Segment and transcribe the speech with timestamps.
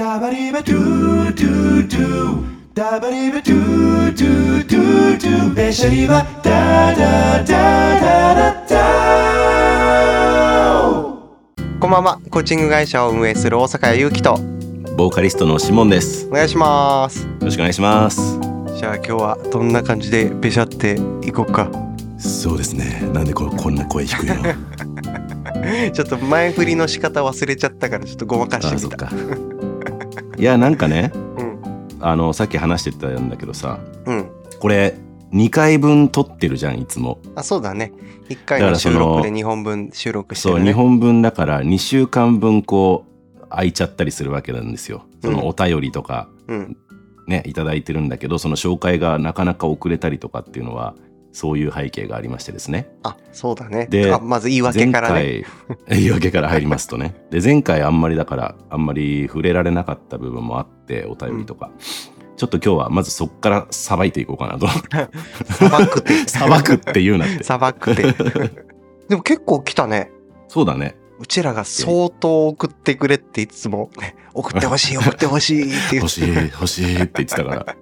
[0.00, 2.42] ダバリバドゥドゥドゥ。
[2.72, 5.54] ダバリバドゥドゥドゥドゥ。
[5.54, 8.76] ベシャリバダダダダダダ
[11.78, 12.18] こんばんは。
[12.30, 14.38] コーチング会社を運営する大阪谷祐希と。
[14.96, 16.24] ボーカリストのシモンです。
[16.24, 17.28] よお願いします。
[17.38, 18.40] ろしくお願いします。
[18.78, 21.70] じゃあ今日はどんな感じでべしゃっていこうか。
[22.16, 23.06] そうですね。
[23.12, 24.36] なんでここんな声低いの？
[25.92, 29.12] ちょっと前振りの仕方忘れちゃったからちょっとごまかしてあ、そみったか。
[30.40, 31.60] いや、なんかね、うん。
[32.00, 34.30] あの、さっき話してたんだけどさ、うん。
[34.58, 34.96] これ、
[35.34, 37.18] 2回分撮ってるじゃん、いつも。
[37.34, 37.92] あそうだね。
[38.30, 43.04] 1回の収録で2本分収録してそう、るね2本分だから2週間分こ
[43.38, 45.02] う、空いちゃったりするわけなんですよ。
[45.22, 46.76] そのお便りとか、うん。
[47.26, 50.94] ね、いただいてるんだけど、その紹介がなかなか遅れたりとかっていうのは、
[51.32, 52.90] そういう背景がありましてですね。
[53.02, 53.86] あそうだね。
[53.86, 55.44] であまず言い訳からね。
[55.88, 57.14] 言い訳から入りますとね。
[57.30, 61.70] で前回あんまりだからあんまり触れられなかった部分もあってお便りとか、
[62.36, 64.66] ちょっと今日はまずそっからさばいていこうかなと
[65.44, 66.14] さばくって。
[66.26, 67.44] さばくって言うなって。
[67.44, 68.02] さばくって。
[69.08, 70.10] でも結構来たね。
[70.48, 70.96] そうだね。
[71.20, 77.76] うちらが相当送ってくれっていつも、ね、送ってほしい送ってほしいって言欲うしい欲しいって言ってたから。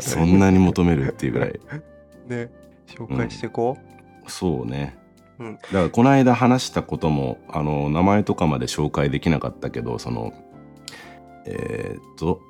[0.00, 1.60] そんなに求めるっていうぐらい
[2.30, 2.50] ね
[2.86, 3.76] 紹介していこ
[4.26, 4.96] そうね、
[5.38, 5.54] うん。
[5.54, 10.32] だからこの間話したこともあの名前とかまで紹介できなかったけどその
[11.46, 12.40] えーっと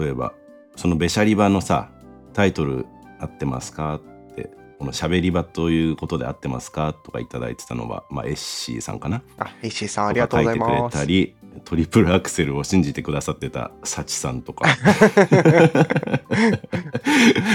[0.00, 0.34] 例えば
[0.76, 1.90] その「べしゃりば」のさ
[2.32, 2.86] タイトル
[3.18, 3.96] 合ってますか？
[3.96, 6.94] ってこの「しゃべり場」ということで合ってますか？
[7.04, 9.18] とかいただいてたのは、まあ、エッシーさんかな？
[9.18, 10.70] うあ石井さんありがとうございとます。
[10.70, 14.66] か書いてくれたりトリプルアクセルを信じてくださってたサチさんとか。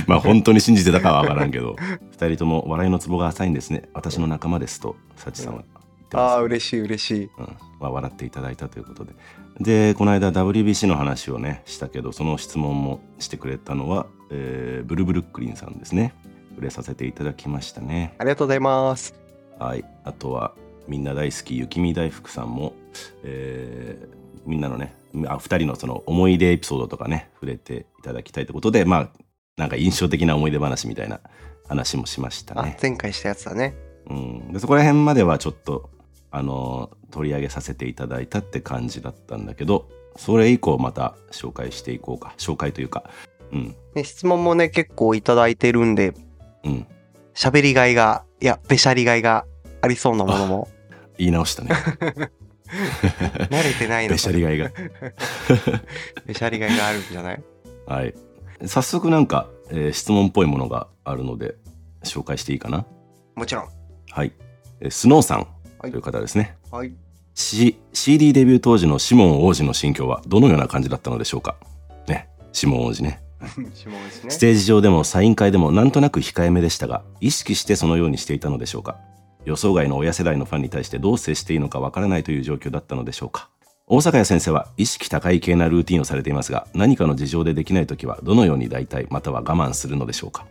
[0.08, 1.76] まあ本当に信じてたかは分からんけど
[2.18, 3.90] 2人とも笑いのツボが浅いんですね。
[3.94, 5.68] 私の仲間ですとサチさんは言っ
[6.10, 6.34] てます。
[6.34, 7.30] ああ嬉しい嬉しい。
[7.38, 7.58] うん。
[7.80, 9.14] まあ、笑っていただいたということで。
[9.60, 16.14] でこの間 WBC の話をねしたけどその質問もしてくれたのは、えーブルブルックリンさんですね。
[16.52, 18.16] 触れさせていただきましたね。
[18.18, 19.14] ありがとうございます。
[19.60, 19.86] はい。
[20.04, 20.54] あとは
[20.88, 22.74] みんな大好き雪見大福さんも、
[23.24, 24.96] えーみんなのね
[25.28, 29.10] あ2人のその思い出エピソードとかね触れていただきたいということでまあ
[29.58, 31.20] なんか印象的な思い出話みたいな
[31.68, 33.76] 話もしましたあね前回したやつだね。
[34.10, 35.90] うん、でそこら辺まではちょっと
[36.32, 42.34] あの取り上げさせていただいたって感じだったんだけどそれ以降また紹介していこうか。
[42.38, 43.10] 紹介というか
[43.52, 43.76] うん。
[43.96, 46.14] ね質問もね結構いただいてるんで
[46.64, 46.88] うん。
[47.34, 49.46] 喋りがいがいやべしゃりがいが
[49.82, 50.70] ありそうなものも。
[51.18, 51.72] 言い直したね
[53.50, 54.72] 慣れてないのべしゃりがいが。
[56.26, 57.44] べしゃりがいがあるんじゃない？
[57.86, 58.14] はい。
[58.66, 61.56] 早速なんか、えー質問っぽいものがあるので
[62.04, 62.86] 紹介していいかな？
[63.36, 63.68] もちろん。
[64.12, 64.32] はい。
[64.82, 65.48] えースノーさん
[65.80, 65.92] はい。
[65.92, 66.94] という方ですね、はい。
[67.36, 71.56] C、CD デビュー当時のシモン王子の心境はどのような感じだったのでしょうか？
[72.08, 72.28] ね。
[72.52, 73.22] シモン王子ね。
[73.40, 74.32] 下ですね。
[74.32, 78.98] ステージ上でもサイン会でもなんとなく控えめでしたが意識してそのようにしていたのでしょうか？
[79.48, 83.50] 予想外の親世代のファンに対してどう接していいのかわからないという状況だったのでしょうか。
[83.88, 90.46] 大阪谷先生は意識高い系なルーティンをされていますが何かの事情でできない時はどのように代替または我慢するのでしょうか。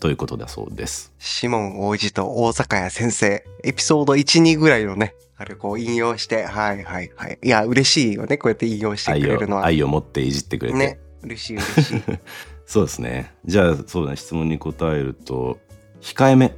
[0.00, 1.14] ということだそうです。
[1.18, 7.38] シモン王子と大阪谷先生、エピソード1、2ぐらいのね、あれこう引用して、はいはいはい。
[7.42, 9.62] いや、嬉しいよね、こうやって引用してく愛れるのは。
[9.62, 12.02] を愛を持っていじってくれて、ね、嬉しい嬉しい。
[12.66, 13.32] そうですね。
[13.46, 14.16] じゃあそうだね。
[14.16, 15.58] 質問に答えると
[16.02, 16.52] 控えめ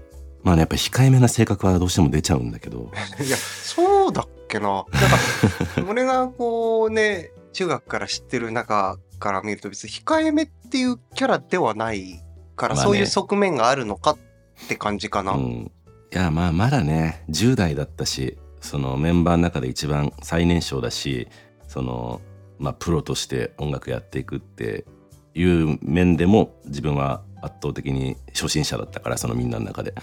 [0.44, 2.90] まあねやっぱ控えめな性格はどうしても出ちゃうんだけど
[3.20, 4.68] いや、そうだっけな。
[4.68, 4.88] なんか、
[5.90, 12.20] 俺がこうね、中学から知ってる中から見ると別に控えめっていうキャラではない
[12.56, 14.18] から、まあねそういう側面があるのかっ
[14.68, 15.32] て感じかな。
[15.32, 15.72] うん、
[16.12, 21.28] いやまあまだね10代だったしそのメンバーの中で一番最年少だし
[21.68, 22.20] その
[22.58, 24.84] まあプロとして音楽やっていくって
[25.34, 29.94] いう面でも自分は圧倒的に初心者だったからそのみんなの中で。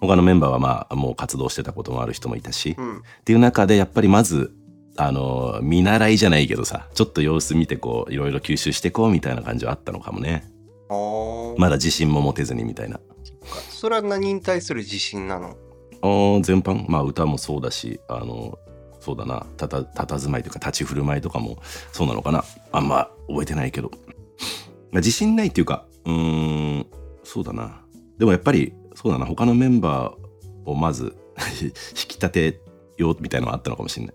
[0.00, 2.98] 他のメンバーはまあもう活動してたこともある人もいたし、うん。
[2.98, 4.52] っていう中でやっぱりまず
[4.96, 10.44] あの見習いじゃないけどさちょっと様子見てこういろいろ吸収してこうみたいな感じはあったのかもね。
[11.56, 13.00] まだ自信も持てずにみたいな。
[13.70, 15.56] それは何に対する自信なの？
[16.42, 16.84] 全般。
[16.88, 18.58] まあ歌もそうだしあの
[19.00, 19.46] そうだな。
[19.56, 21.58] たた佇まいというか立ち振る舞いとかも
[21.92, 22.44] そうなのかな。
[22.72, 23.90] あんま覚えてないけど、
[24.90, 26.86] まあ、自信ないっていうかうーん
[27.22, 27.84] そうだな。
[28.18, 29.26] でもやっぱりそうだな。
[29.26, 31.16] 他のメンバーをまず
[31.62, 32.60] 引き立て
[32.96, 34.14] ようみたいなのはあったのかもしれない。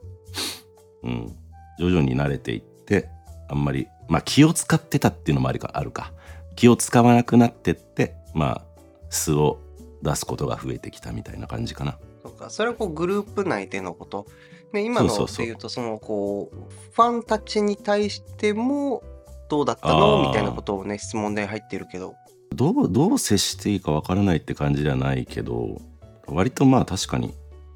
[1.03, 1.35] うん。
[1.79, 3.09] 徐々に慣れていって
[3.49, 6.13] あんまりまあ気を使ってたっていうのもあるかあるか。
[6.55, 8.65] 気を使わなくなってってまあ
[9.09, 9.59] 素を
[10.01, 11.97] 出すことが増えてきたみたいな感じかな。
[12.21, 12.49] そうか。
[12.49, 14.25] それはこうグループ内でのこと。
[14.73, 15.37] ね、今のそうそうそう。
[15.37, 16.55] で言うとそのこう
[16.93, 19.03] ファンたちに対しても
[19.49, 20.27] どうだったの？
[20.27, 22.15] みたいなことをね質問で入ってるけど。
[22.53, 25.79] どうどう接していいかわからないって感じではないけど
[26.25, 27.33] 割とまあ確かに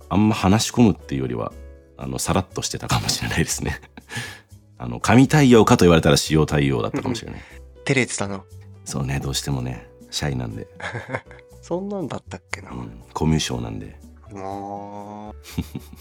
[0.10, 1.54] あんま話し込むっていうよりは
[1.96, 3.80] あのさらっとしてたかもしれないですね。
[4.78, 7.42] あの紙対応かと言われたら使用対応だったかもしれない。
[7.86, 8.44] 照れてたの？
[8.84, 10.68] そうねどうしてもねシャイなんで、
[11.62, 13.98] そんなんだったっけな、うん、コミュ障なんで。
[14.32, 15.34] も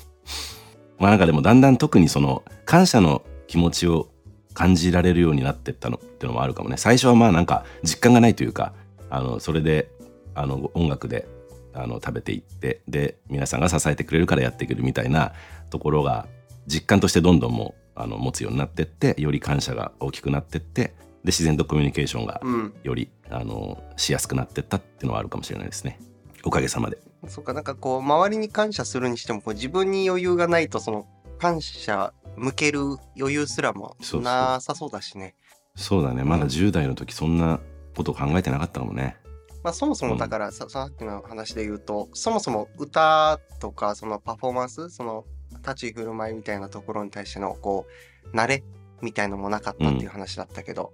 [0.98, 4.08] まあなんかでもだんだん特にその感謝の気持ちを
[4.54, 6.76] 感じられるようになってったのってのもあるかもね。
[6.76, 8.72] 最初はまあなんか実感がないというか
[9.10, 9.90] あのそれで
[10.34, 11.26] あの音楽で
[11.74, 15.32] あの食べていってで皆さんが支えてくれるからやっていけるみたいな
[15.70, 16.26] ところが
[16.66, 20.94] 実感としてどんどんもうあの持つようになってってより感謝が大きくなってって
[21.24, 22.74] で自然とコミュニケーションがううん。
[22.82, 25.98] よりあのしやすくなってったっていうのはあるかもしれないですね。
[26.44, 26.98] おかげさまで。
[27.28, 31.06] そうかなんかこう周りに感謝するにしてもこう自分に余裕がないとその
[31.42, 32.78] 感謝向ける
[33.18, 35.34] 余裕すらもなさそうだしね。
[35.74, 36.22] そうだね。
[36.22, 36.48] まだうん。
[36.48, 37.58] 10代の時そんな
[37.96, 39.16] こと考えてなかったかもね。
[39.64, 45.24] まあそもそもだからさ,、さっきの話で言うとそもそも歌とかそのパフォーマンスその
[45.58, 47.86] 立ち振る舞いみたいなところに対してのこ
[48.32, 48.62] う慣れ
[49.00, 50.92] みたいのもなかったっていう話だったけど、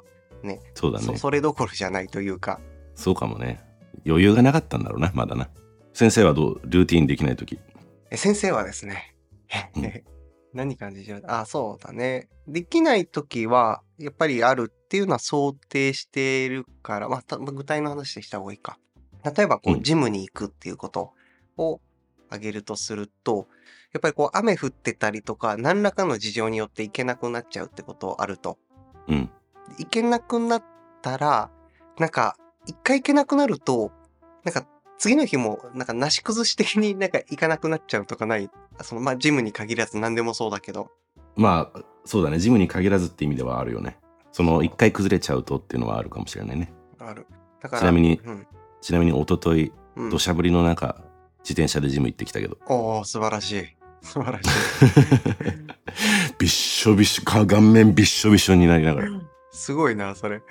[0.73, 1.05] そうだね。
[1.05, 2.59] そそれどころじゃないというか。
[2.95, 3.63] そうかもね。
[4.07, 5.51] 余裕がなかったんだろうな、まだな。
[5.93, 7.59] 先生はどうルーティンできないとき。
[8.11, 9.15] え先生はですね。
[9.77, 10.03] うん
[10.55, 12.29] 何感じちゃうあそうだね。
[12.47, 18.79] できない時はやっぱりあるっていうのは想定しているから、まあ、た具体の話でした方がいいか。
[19.25, 19.83] 例えばこううん。
[19.83, 21.13] ジムに行くっていうこと
[21.57, 21.81] を
[22.29, 23.49] 挙げるとすると、
[23.93, 28.59] やっぱりこう雨降ってたりとか何らかの事情によって行けなくなっちゃうってことあると。
[29.09, 29.31] うん。
[29.79, 30.65] 行けなくなっ
[31.03, 31.51] たら
[31.99, 32.37] なんか
[32.67, 33.93] 一回行けなくなると
[34.45, 34.67] なんか
[34.99, 38.51] 次の日もなんかなし崩し的になんか行かなくなっちゃうとかない？
[38.83, 40.91] そのまあジムに限らず何でもそうだけど
[41.37, 42.41] まあ、そうだね。
[42.41, 43.97] ジムに限らずって意味ではあるよね。
[44.33, 46.73] その、一回崩れちゃうとっていうのはあるかもしれないね。
[46.99, 47.27] ある
[47.63, 48.47] だからちなみにうん
[48.81, 50.97] ちなみに、一昨日うん土砂降りの中、
[51.41, 52.59] 自転車でジム行ってきたけど。
[52.67, 53.65] おお素晴らしい
[54.03, 54.49] 素晴らしい
[56.39, 59.09] びっしょびしょ、か顔面びっしょびしょになりながら。
[59.53, 60.43] すごいなそれ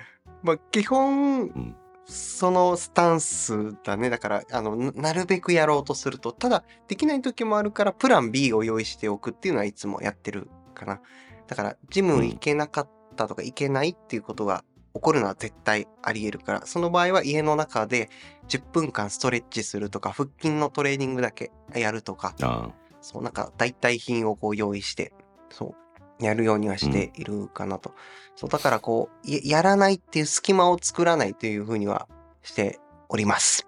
[0.42, 1.76] まあ基本、ん
[2.08, 4.08] そのスタンスだね。
[4.08, 11.00] だからあのななるべくやろうとするとただできない時もあるからプラン B を用意しておくっていうのはいつもやってるかな。
[11.46, 14.64] だからジム行けなかったとか行けないっていうことが
[14.94, 18.08] 起こるのは絶対ありえるからその場合は家の中で
[18.48, 22.70] 10分間ストレッチするとか腹筋のトレーニングだけやるとかあ。
[23.00, 25.12] そうなんか代替品をこう用意して
[25.50, 25.87] そう
[26.20, 27.94] やるようにはしているかなと、
[28.36, 32.08] そうだからこうややらないっていう隙間を作らないというふうには
[32.42, 32.78] して
[33.08, 33.66] おります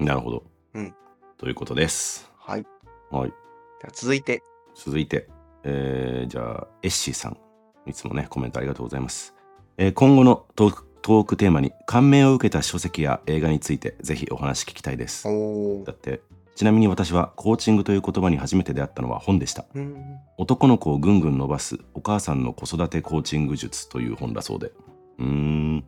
[0.00, 0.44] あ、なるほど。
[0.74, 0.94] うん
[1.38, 2.30] ということです。
[2.38, 2.68] はいで
[3.10, 3.30] はい。
[3.30, 4.42] は続いて
[4.74, 5.28] 続いて、
[5.64, 7.36] えーじゃあ、エッシーさん。
[7.84, 9.34] いつもね、コメントありがとうございます。
[9.76, 15.26] えー今後のトークトークテーマに感銘を受けた書籍や映画についてぜひお話聞きたいです。
[15.26, 16.20] おだって、
[16.62, 19.64] ちなみに私はコーチングという言葉に初めて出会ったのは本でした。
[19.74, 19.96] うん
[20.38, 24.70] 男の子をぐんぐん伸ばすお母さんの子育てコーチング術という本だそうで。
[25.18, 25.84] うーん、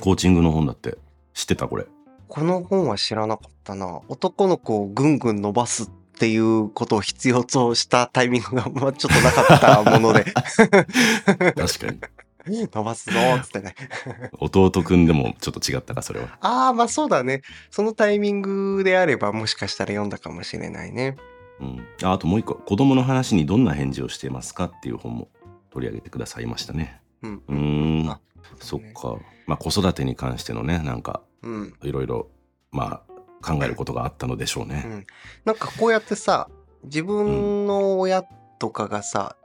[0.00, 0.98] コーチングの本だって
[1.32, 1.86] 知ってたこれ。
[2.26, 5.88] この本は知らなかったな男の子をぐんぐん伸ばすっ
[6.18, 12.00] ていうことを必要としたタイミングが、まあ、ちょっとなかったもので 確かに。
[12.72, 13.74] 伸ばすぞーっつってね。
[14.38, 16.38] 弟くんでもちょっと違ったか、それは。
[16.40, 17.42] ああまあそうだね。
[17.70, 21.16] そのタイミングであればもしかしたら読んだかもしれないね。
[21.60, 22.54] うん、ああともう一個。
[22.54, 25.28] 子供の話にどんな返事をしていますかっていう本も
[25.70, 27.00] 取り上げてくださいましたね。
[27.22, 27.42] うん。
[27.48, 28.10] うーん。
[28.10, 28.20] あ
[28.60, 28.92] そっね。
[28.94, 29.16] か。
[29.46, 31.74] まあ子育てに関してのねなんかうん。
[31.82, 32.28] いろいろ
[32.70, 33.12] まあ
[33.42, 34.82] 考えることがあったのでしょうね。
[34.86, 35.06] うん、
[35.44, 36.48] なんかこうやってさ
[36.84, 38.24] 自分の親
[38.58, 39.36] とかがさ、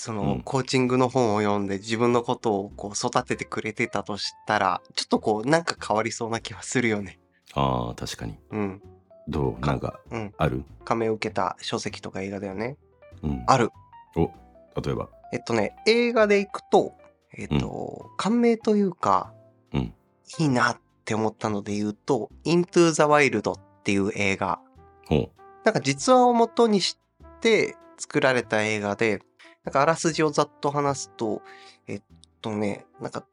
[0.00, 7.18] そのうんコーチングの本を読んで自分のことをこう育ててくれてたとしたらちょっとこうなんか変わりそうな気はするよね。
[7.54, 8.82] ああ確かにうん。
[9.26, 9.66] どう？
[9.66, 10.32] なんかうん。
[10.38, 10.62] ある？
[10.84, 12.76] 感銘を受けた書籍とか映画だよね。
[13.24, 13.70] うんある。
[14.14, 14.30] お
[14.80, 16.94] 例えばえっとね映画で行くと
[17.36, 19.32] えっと、感銘というか、
[19.72, 19.92] うん
[20.40, 24.60] いいなって思ったので言うと「Into the Wild」っていう映画。
[25.08, 25.30] ほ
[25.64, 26.98] なんか実話を元にし
[27.40, 29.20] て作られた映画で、
[29.64, 31.42] なんかあらすじをざっと話すと、
[31.86, 32.02] えっ
[32.40, 33.26] とね、なんか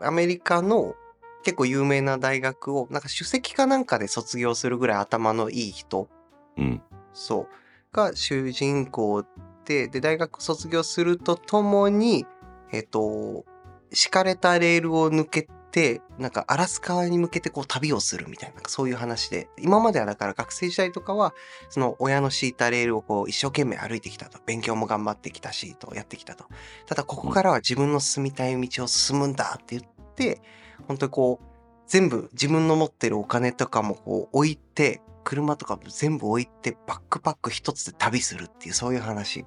[0.00, 0.94] アメリカの
[1.42, 6.08] 結構有名な大学を、なんか首席かなんかで卒業するぐらい頭のいい人、
[6.56, 6.82] ううん。
[7.12, 7.48] そう、
[7.92, 9.24] が主人公
[9.64, 12.26] で、で、大学卒業するとともに、
[12.72, 13.44] えっと、
[13.92, 19.48] 敷かれたレールを抜けてなんかアラスカに向けてこう旅をするみたいなそういう話で。
[19.58, 21.34] 今まではだから学生時代とかは
[21.70, 24.38] その親の敷いたレールをこう一生懸命歩いてきたと。
[24.46, 26.44] 勉強も頑張ってきたしとやってきたと。
[26.86, 30.40] ただここからは自分の進みたい道を進むんだって言って
[30.86, 31.44] 本当にこう
[31.86, 39.44] 全部自分の持ってるお金とかもこう置いて車とかも全部置いてバックパック一つで旅するっていうそういう話。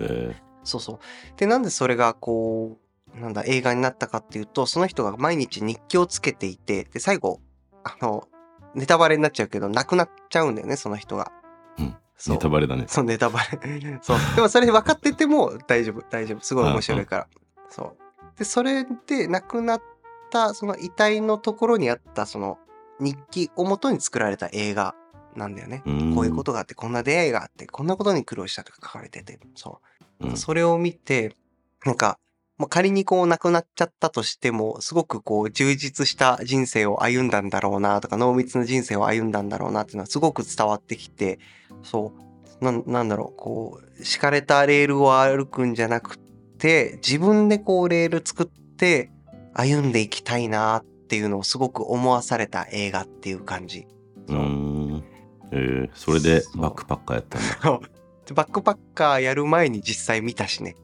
[0.00, 0.98] えそうそう。
[1.38, 2.85] で、なんでそれがこう、
[3.20, 7.40] なんだ、映画になったかっていうと、その人が毎日日記をつけていて、で、最後、
[7.84, 8.28] あの、
[8.74, 11.32] ネタバレになっちゃうけど、亡くなっちゃうんだよね、その人が。
[11.78, 11.96] うん
[12.28, 12.86] ネタバレだね。
[12.88, 13.98] そう、ネタバレ。
[14.00, 14.18] そう。
[14.36, 16.40] でもそれ分かってても大丈夫、大丈夫。
[16.40, 17.28] すごい面白いから。
[17.68, 18.38] そう。
[18.38, 19.82] で、それで亡くなっ
[20.30, 22.58] た、その遺体のところにあった、その
[23.00, 24.94] 日記をもとに作られた映画
[25.34, 25.82] なんだよね。
[25.84, 29.80] うんこういうことがあって、こんな出会いがあって、こんなことに苦労したとか書かれてて、そ
[30.20, 30.28] う。
[30.28, 31.36] うんそれを見て、
[31.84, 32.18] なんか、
[32.58, 41.38] まあ、仮にこう亡くなっちゃったとしても、すごくこう充実した人生を歩んだんだろうなとか、濃密な人生を歩んだんだろうなっていうのはすごく伝わってきて、
[41.82, 42.12] そ
[42.60, 49.10] う、なんなんだろう、こう、敷かれたレールを歩くんじゃなくて、自分でこうレール作って
[49.52, 53.86] 歩んでいきたいなっていうのをすごく思わされた映画っていう感じ。
[54.28, 55.04] うーん。
[55.52, 57.88] えー、それでバックパッカーやったんだ。
[58.26, 60.76] でバックパッカーやる前に実際見たしね。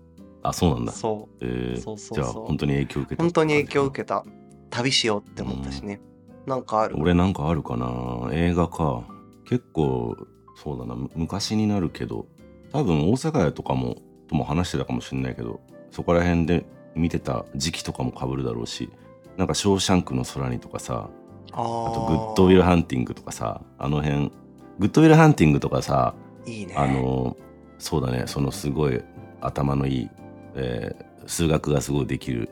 [0.43, 0.93] あ、そうなんだ。
[0.93, 3.17] そえー、そうそうそうじゃあ本当に影響受けう。
[3.17, 3.23] た。
[3.23, 4.25] 本当に影響を受けた。
[4.71, 6.01] 旅しようって思ったしね。
[6.47, 6.97] なんかある。
[6.99, 9.05] 俺なんかあるかな映画か
[9.45, 10.17] 結構
[10.57, 12.27] そうだなむ昔になるけど
[12.73, 18.91] 多分大阪屋とかもとも話してたかもしれないけどそこら辺で見てた時期とかも被るだろうし
[19.37, 21.11] なんか「ショーシャンクの空に」とかさ
[21.53, 24.31] あと「グッドウィル・ハンティング」とかさあの辺
[24.79, 26.15] グッドウィル・ハンティングとかさ
[26.47, 26.75] いいね。
[26.77, 27.37] あの
[27.79, 29.03] そうだねそのすごい
[29.41, 30.09] 頭のいい、
[30.55, 32.51] えー数学がすごいできる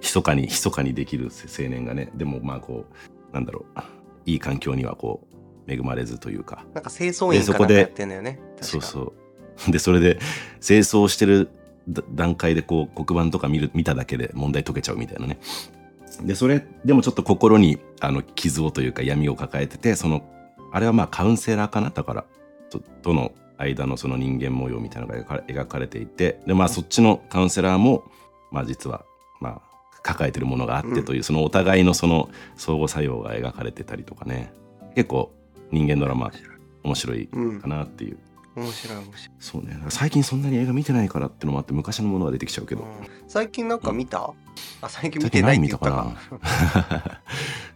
[0.00, 3.80] 密かに密かにできる青年がねでもまあこうなんだろう
[4.26, 5.26] いい環境にはこ
[5.66, 6.64] う恵まれずというか。
[6.72, 8.38] なんか清掃員でそこでかなんかやってんだよね。
[8.60, 9.12] そうそ
[9.68, 9.70] う。
[9.72, 10.20] でそれで
[10.60, 11.48] 清掃してる
[11.88, 15.40] だ段階でこう黒板とか見る見ただけで問題解けちゃうみたいなね。
[16.22, 20.22] でそれでもちょっと心にあの傷をというか闇を抱えててその
[20.72, 21.90] あれはまあカウンセラーかな？
[21.90, 22.24] だから
[22.70, 23.32] ととの
[23.62, 28.04] 間のその人間模様みたいなのが描かれていてでまあそっちのカウンセラーも
[28.50, 29.04] まあ実は
[29.40, 34.52] まあ抱えてるものがあってという、そのお互いのその相互作用が描かれてたりとかね。
[34.96, 35.32] 結構
[35.70, 36.32] 人間ドラマ
[36.82, 37.68] 面白いうんか。
[37.68, 38.18] なっていう。
[38.56, 39.36] 面白い面白い。
[39.38, 39.80] そうね。
[39.90, 42.88] 最近そんなに映画見てないからってのもあって昔のものが出てきちゃうけど、うん。
[43.28, 44.32] 最近なんか見た、
[44.80, 45.90] あ、最近見最てないた言ったか。
[45.90, 46.16] か。
[47.06, 47.20] な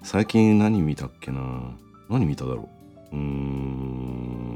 [0.02, 1.40] 最近何見たっけな？
[2.10, 2.68] 何見ただろ
[3.12, 3.16] う？
[3.16, 4.55] うーん。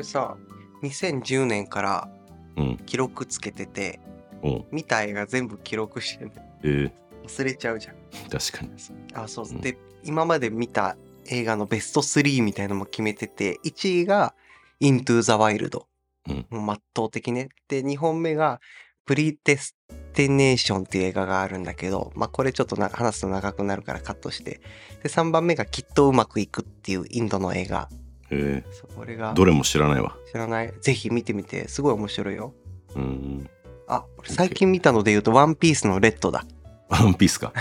[0.00, 0.36] れさ、
[0.82, 2.08] 2010年から
[2.56, 4.00] うん記録つけてて、
[4.42, 6.32] お見た映画全部記録してね。
[6.62, 6.92] えー、
[7.24, 7.96] 忘れちゃうじゃん。
[8.28, 8.70] 確かに
[9.14, 9.56] あ、そうそう。
[9.56, 14.34] うんで、今まで見た映画のベスト3みたいなのも決めてて、1位が
[14.80, 15.84] Into the Wild。
[16.28, 17.50] うんもう圧倒的ね。
[17.68, 18.60] で、2本目が
[19.06, 19.76] プリテス
[20.12, 24.60] テネーションっていう映画があるんだけど、まあこれちょっとな話すと長くなるからカットして。
[25.02, 27.88] で、3番目がきっとうまくいくっていうインドの映画。
[28.30, 30.72] えそうこれがー、どれも知らないわ知らない。
[30.80, 31.68] ぜひ見てみて。
[31.68, 32.54] すごい面白いよ。
[32.94, 33.50] うーん
[33.88, 36.44] あ、俺最近見たので言うと、ワンピースのレッドだ。
[36.88, 37.52] ワンピースか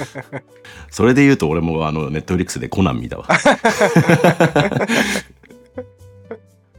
[0.90, 3.26] それで言うと俺もあのネットフリックスでコナン見たわ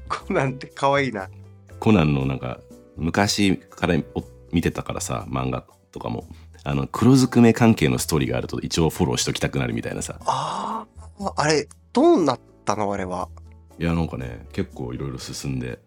[0.10, 1.30] コナンって可愛いな。
[1.80, 2.60] コナンのなんか
[2.98, 6.28] 昔からお見てたからさ漫画とかも
[6.64, 10.86] あの黒ずくめ関係のストーリーがあると一応フォローしときたくなるみたいなさあ
[11.20, 12.40] あ、あれ、どうなっ
[12.76, 13.30] たのあれは。
[13.80, 15.80] いやなんかね結構いろいろ進んで、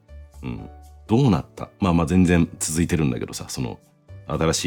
[0.43, 0.69] うん、
[1.07, 1.71] どうなった？
[1.81, 3.79] まあまあ全然続いてるんだけどさその
[4.27, 4.65] 新し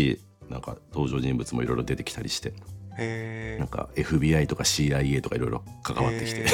[0.47, 2.53] いなんか登場人物もいろいろ出てきたりして。
[2.99, 6.45] へなんか FBI とか CIA とかいろいろ関わってきて、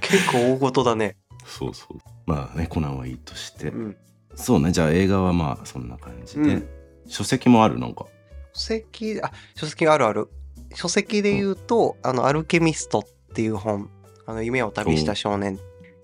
[0.00, 1.16] 結構大事だね。
[1.46, 1.98] そうそう。
[2.26, 3.96] まあねコナンはいいとして、うん。
[4.34, 6.68] そうねじゃあ映画はまあそんな感じで、うん。
[7.06, 7.78] 書籍もある？
[7.78, 8.06] なんか。
[8.52, 10.28] 書籍、あ、書籍あるある。
[10.74, 13.02] 書籍で言うと、あの、アルケミストっ
[13.34, 13.88] ていう本、
[14.26, 15.58] あの、夢を旅した少年。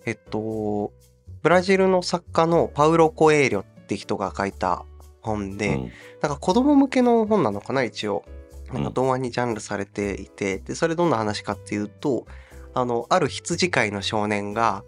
[0.04, 0.92] えっと、
[1.42, 4.84] ブラジルの作家のパウロ・コエーリョって人が書いた
[5.20, 8.24] 本で、うんなんか子供向けの本なのかな、一応。
[8.72, 12.26] なんかうん童話にジャンルされていて、で、それどんな話かっていうと、
[12.74, 14.84] あの、ある羊飼いの少年が、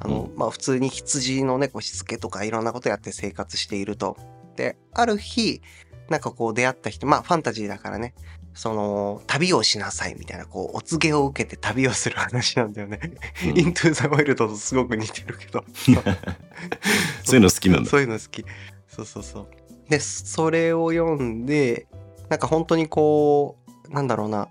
[0.00, 4.16] あの、うまあ普通に羊のね、こうしつけとかいろんなことやって生活していると。
[4.56, 5.60] で、ある日、
[6.08, 8.14] なんかこう出会った人、まあファンタジーだからね、
[8.58, 12.98] その、旅をしなさいみたいな、こう、お告げを受けて旅をする話なんだよね。
[13.46, 15.62] うんイントゥ・ザ・ワイルドとすごく似てるけど。
[17.22, 18.44] そういうの好きなんだ そういうの好き。
[18.88, 19.48] そうそうそう。
[19.88, 21.86] で、それを読んで、
[22.30, 24.48] なんか本当にこう、なんだろうな、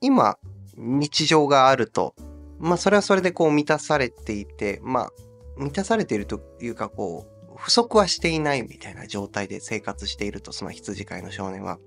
[0.00, 0.38] 今、
[0.76, 2.14] 日常があると、
[2.60, 5.12] まあそれはそれでこう満たされていて、まあ
[5.56, 11.80] 満たされているというかこう、不足はしていないみたいな状態で生活していると、その羊飼いの少年は。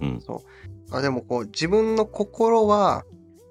[0.00, 0.22] うん。
[0.90, 3.04] あでもこう自分の心は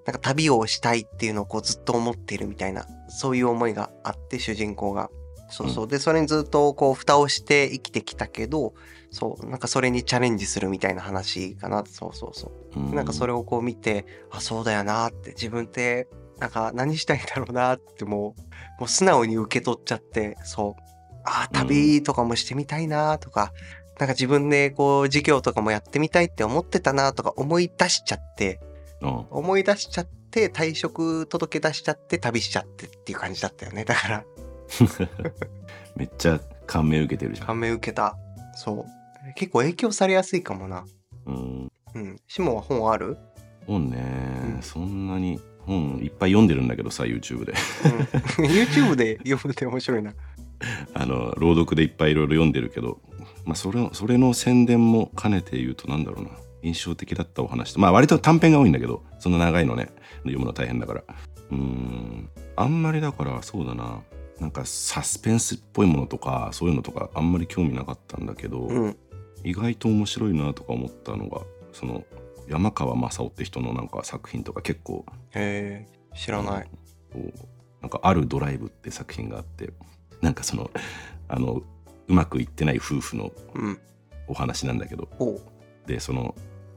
[0.05, 5.09] なんか旅をしたいっていうのをこうずっと思っているみたいなそういう思いがあって主人公が。
[5.49, 8.73] そうそう、でそれにずっとこう蓋をして生きてきたけど
[9.11, 11.85] そうなんかそれにチャレンジするみたいな話かな。
[11.85, 12.79] そうそうそう。
[12.79, 12.95] うん。
[12.95, 18.41] なんかそれをこう見てあそうだよなって自分ってなんか何したいんだろうなってもう
[18.81, 20.81] もう素直に受け取っちゃってそう。
[21.23, 23.51] あ旅とかもしてみたいなとか、
[23.99, 28.59] なんか自分でこう授業とかもやってみたいって思ってたなとか思い出しちゃって
[29.01, 29.25] うん。
[29.29, 33.85] 思い出しちゃって退職届け出しちゃって旅しちゃってっていう感じだったよね。
[33.85, 34.25] だから。
[35.95, 37.47] めっちゃ感銘受けてるじゃん。
[37.47, 38.15] 感銘受けた。
[38.55, 39.33] そう。
[39.35, 40.85] 結構影響されやすいかもな。
[41.25, 41.71] うん。
[41.95, 42.15] うん。
[42.27, 43.17] シモンは本ある？
[43.65, 44.03] 本ね、
[44.55, 44.61] うん。
[44.61, 47.53] そんなに本いっぱい読んでるんだけどさ YouTube で。
[48.39, 48.45] うん。
[48.45, 50.13] YouTube で読むって面白いな
[50.93, 52.99] あの朗読でいっぱいいろいろ読んでるけど、
[53.45, 56.31] まあ、それそれの宣伝も兼ねて言うとなんだろうな。
[56.63, 59.89] 印象的だったお話まあ割と短編が多いんだけどそんな長いのね。
[60.23, 61.03] 読むの大変だから。
[61.51, 62.29] うーん。
[62.55, 64.01] あんまりだからそうだな。
[64.39, 68.97] なんかサスペンスっぽいものとかそういうのとかあんまり興味なかったんだけど、うん。
[69.43, 72.03] 意外と面白いなとか思ったのがその
[72.49, 76.69] 山川雅夫って人のなんか作品とか結構へえ知らない。
[77.13, 77.33] こう
[77.81, 79.71] なんか「あるドライブ」って作品があって
[80.21, 80.71] なんかその
[81.27, 81.61] あの
[82.07, 83.79] うまくいってない夫婦のうん。
[84.27, 85.07] お話なんだけど。
[85.17, 85.87] ほう。
[85.87, 86.35] でその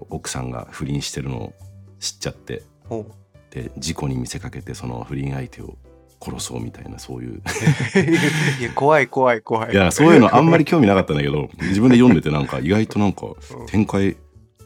[0.09, 1.53] 奥さんが不倫してるのを
[1.99, 3.05] 知っちゃってほ
[3.51, 5.77] で事故に見せかけてその不倫相手を
[6.23, 7.35] 殺そうみたいなそういう。
[7.35, 9.73] ういや怖い怖い怖い。
[9.73, 13.67] いやそういうのあんまり興味なかったんだけど自分で読んでてなんか意外となんかうん。
[13.67, 14.17] 展開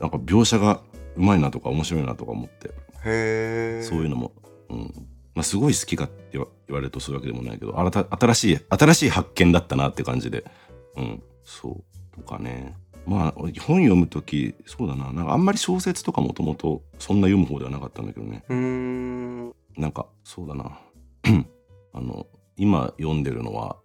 [0.00, 0.82] なんか描写が
[1.16, 2.68] うまいなとか面白いなとか思って。
[2.68, 4.32] へえそういうのも、
[4.68, 4.92] うん
[5.34, 10.44] まあ、すごい好きかって言われるとそういうわけでもないけど新た新しい新しい発見だったなって感じで。
[10.96, 11.22] うん。
[11.42, 12.16] そう。
[12.16, 12.76] とかね。
[13.06, 15.12] まあ本読む時そうだな。
[15.12, 18.44] なんかあんまり小説とかもともとそんな読む方ではなかったんだけどね。
[18.48, 19.54] うーん。
[19.76, 20.78] なんかそうだな。
[21.92, 23.76] あの今読んでるのは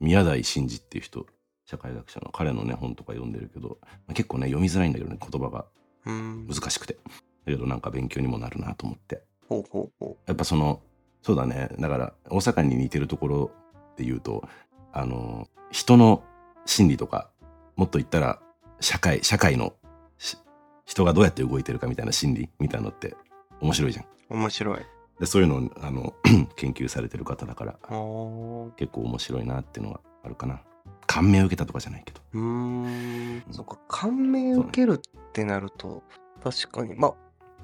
[0.00, 1.26] 宮台真司っていう人。
[1.64, 5.66] 社会学者の彼のね本とか読んでるけど、まあ結構ね読みづらいんだけどね言葉が。
[6.06, 6.94] 難しくて。
[6.94, 7.00] だ
[7.46, 9.22] けどなんか勉強にもなるなと思って。
[9.48, 10.80] ほうほうほやっぱその
[11.28, 13.50] そうだねだから大阪に似てるところ
[13.98, 14.48] で言うと
[14.94, 16.24] あの人の
[16.64, 17.28] 心理とか
[17.76, 18.40] もっと言ったら
[18.80, 19.74] 社会社会の
[20.16, 20.38] し
[20.86, 23.14] 人がどうやって動いてるかみたいな心理みたいなのって
[23.60, 24.06] 面白いじゃん。
[24.06, 24.78] う面白い
[25.20, 26.14] でそういうのをあの
[26.56, 27.72] 研究されてる方だから
[28.78, 30.62] 結構面白いなっていうのがあるかな。
[31.06, 32.22] 感銘を受けたとかじゃないけど。
[32.32, 36.02] うーんそっか感銘を受けるってなると
[36.42, 37.14] 確かにまあ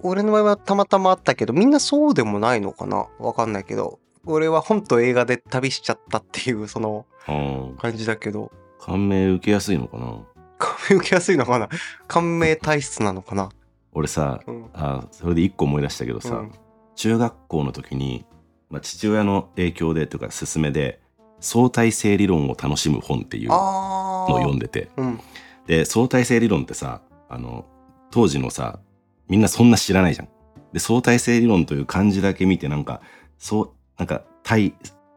[0.02, 3.06] 俺の場合はたまたまあったけどみんなそうでもないのかな？
[3.18, 3.98] わかんないけど。
[4.26, 7.76] 俺は本と映画で旅しちゃったっていうそのうん。
[7.78, 8.50] 感じだけど。
[8.80, 10.18] 感銘受けやすいのかな？
[10.58, 11.68] 感銘受けやすいのかな？
[12.06, 13.50] 感銘体質なのかな？
[13.92, 14.70] 俺さうん。
[14.74, 16.52] あそれで一個思い出したけどさ、うん。
[16.96, 18.26] 中学校の時に、
[18.70, 21.00] まあ、父親の影響でというか勧めで
[21.40, 24.90] 相対性理論を楽しむ本っていうのあを読んででて。
[24.96, 25.20] うん。
[25.66, 27.64] で相対性理論ってさあの
[28.10, 28.80] 当時のさ
[29.28, 30.28] みんなそんな知らないじゃん。
[30.72, 33.00] で相対性理論という漢字だけ見てなんか
[33.38, 34.74] そうなんか対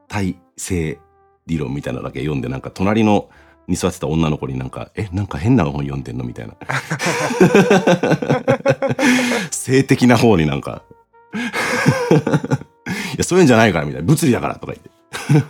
[0.08, 1.00] 対性
[1.48, 3.30] 理論みたいなのだけ読んでなんか隣の
[3.68, 6.56] に座ってた女の子になんか「えなんか変な本読んでんの?」みたいな。
[9.52, 10.84] 性的な方になんか
[11.34, 11.38] い
[13.18, 14.08] やそういうんじゃないからみたいな。
[14.08, 14.90] 物理だからとか言って。
[15.40, 15.44] い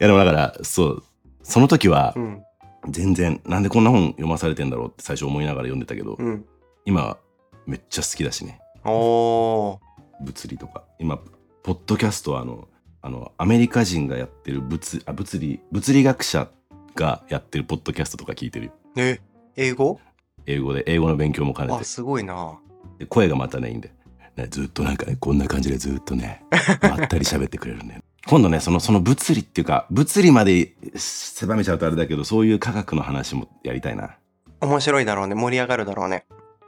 [0.00, 1.02] やでもだからそう。
[1.42, 2.42] その時はうん。
[2.88, 6.44] 全然なんでこんな本読まされてんだろうって最初思いながら読んでたけど、うん
[6.84, 7.18] 今は
[7.66, 8.60] めっちゃ好きだしね。
[8.84, 9.78] おー。
[10.24, 10.84] 物理とか。
[10.98, 11.18] 今
[11.62, 12.68] ポッドキャストはあの
[13.02, 16.48] あのアメリカ人がやってる物あ物理物理学者
[16.94, 18.72] がやってるポッドキャストとか聞いてるよ。
[18.96, 19.20] え
[19.56, 20.00] 英語？
[20.46, 21.80] 英語で英語の勉強も兼ねて。
[21.80, 22.58] あすごいな。
[22.98, 23.92] で声がまたねいいんで、
[24.36, 26.44] ねずっとなんかねこんな感じでずっとね
[26.82, 34.16] まったり喋ってくれるね今度ねそのその物理っていうか物理まで狭めちゃうとあれだけどそういう科学の話もやりたいな。
[34.60, 35.34] 面白いだろうね。
[35.34, 36.24] 盛り上がるだろうね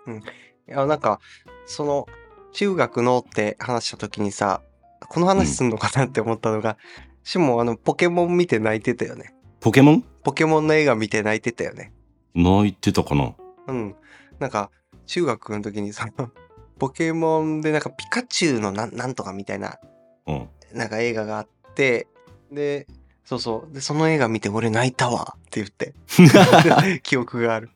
[0.06, 0.16] うん。
[0.16, 0.22] い
[0.66, 1.20] やなんか
[1.66, 2.06] その
[2.52, 4.62] 中学のって話した時にさ
[5.08, 6.78] この話すんのかなって思ったのが、
[7.22, 9.34] しもあのポケモン見て泣いてたよね。
[9.60, 10.04] ポケモン？
[10.22, 11.92] ポケモンの映画見て泣いてたよね。
[12.34, 13.34] 泣いてたかな？
[13.66, 13.94] うん。
[14.38, 14.70] なんか
[15.06, 16.08] 中学の時にさ
[16.78, 19.78] ポケモンでなんかピカチュウのなんなんとかみたいな
[20.26, 20.48] うん。
[20.72, 22.06] なんか映画があって
[22.50, 22.86] で
[23.24, 23.74] そうそう。
[23.74, 25.94] でその映画見て俺泣いたわって言って。
[27.02, 27.70] 記憶がある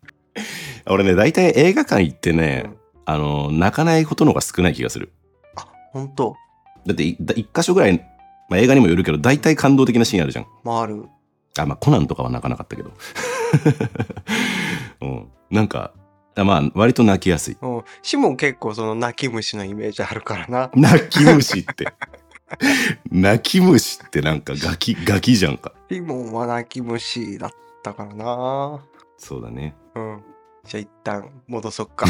[0.91, 2.79] 俺ね大体映画館行ってね、うん
[3.11, 5.15] あの泣かないことの方が少ない気がする
[5.57, 6.37] あ、本当
[6.85, 7.99] だって一箇所ぐらい、
[8.51, 11.07] まあ、映画にもよるけど大体感動的なシーンあるじゃんまあある。
[11.59, 12.93] あまあコナンとかは泣かなかったけど
[15.01, 15.95] うんなんか
[16.37, 17.83] あまあ割と泣きやすいうん。
[18.03, 20.71] シモン結構その泣き虫のイメージあるからな。
[20.75, 21.89] 泣き虫って
[23.11, 27.51] 泣き虫ってなんかガキガキじゃんかシモンは泣き虫だっ
[27.83, 28.81] たからな。
[29.17, 30.23] そうだねうん。
[30.69, 32.07] じゃあ一旦戻そっか。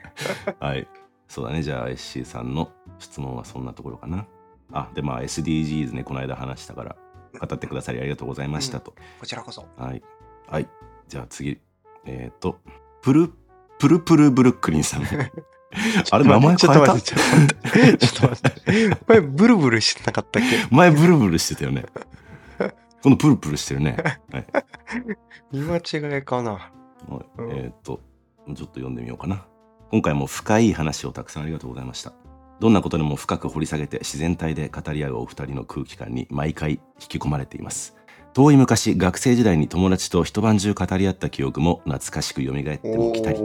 [0.58, 0.88] はい。
[1.28, 1.62] そうだね。
[1.62, 4.26] じゃあ、SC さんの質問はそんなところかな。
[4.72, 6.96] あ、で、まあ、SDGs ね、この間話したから、
[7.38, 8.94] 語ってくださりありがとうございましたと。
[9.20, 9.68] こちらこそ。
[9.76, 10.02] はい。
[10.48, 10.68] はい。
[11.08, 11.60] じゃあ次。
[12.06, 12.58] えっ、と、
[13.02, 13.32] プル、
[13.78, 15.02] プルプルブルックリンさん。
[16.10, 17.00] あれ、名前ちょ変えた？
[17.00, 17.98] ちょっと待って。
[17.98, 18.96] ちょっと待って。
[18.96, 20.74] これブルブルしてなかったっけ？
[20.74, 21.84] 前ブルブルしてたよね。
[23.02, 23.96] 今度プルプルしてるね。
[24.32, 24.46] はい。
[25.52, 26.72] 見間違いかな。
[27.50, 28.00] えっ、と、
[28.46, 29.46] ちょっと読んでみようかな。
[29.90, 32.12] 今回も深い話をたくさんありがとうございました。
[32.60, 37.96] どんなことでも深く掘り下げて自然体で語り合うお二人の空気感に毎回引き込まれています。
[38.32, 43.40] 遠い昔、学生時代に友達と一晩中語り合った記憶も懐かしく蘇ってもきたり。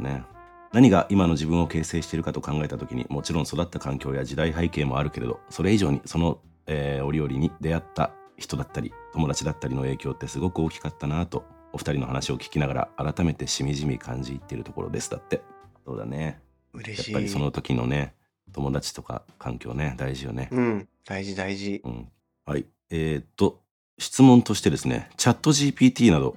[0.00, 0.24] ね。
[0.72, 15.42] 何が今の自分を形成しているかと考えた時にもちろん育った環境や時代背景もあるけれどそれ以上にその、えー折々に出会った人だったり友達だったりの影響ってすごく大きかったなとお二人の話を聞きながら改めてしみじみ感じているところですだって
[15.84, 16.40] そうだね
[16.74, 17.12] 嬉しい。
[17.12, 18.14] やっぱりその時のね
[18.52, 20.88] 友達とか環境ね大事よねうん。
[21.04, 21.80] 大事大事。
[21.84, 22.08] うん、
[22.46, 22.66] はい。
[22.90, 23.60] えーっと、
[23.98, 26.36] 質問としてですね、チャット GPT など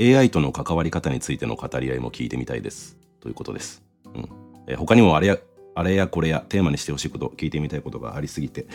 [0.00, 2.96] AI との関わり方についての語り合いも聞いてみたいです。
[3.20, 3.82] ということです。
[4.14, 4.28] うん。
[4.66, 5.38] えー他にもあれや、
[5.74, 8.66] あれやこれやテーマにしてほしいこと、聞いてみたいことがありすぎて、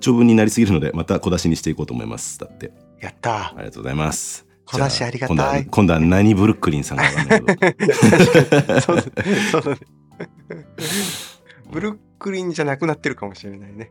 [0.00, 2.38] 長文になりすぎるので、また小出しにしていこうと思います。
[2.38, 2.72] だって。
[3.00, 4.47] やったありがとうございます。
[4.70, 7.96] 小出しありがたい今度は何ブルックリンさんかわかんないけど。
[7.96, 8.80] 確かに。
[8.80, 9.02] そうだ
[9.50, 9.78] そうだね。
[11.72, 13.90] ブルックリンじゃなくなってるかもしれないね。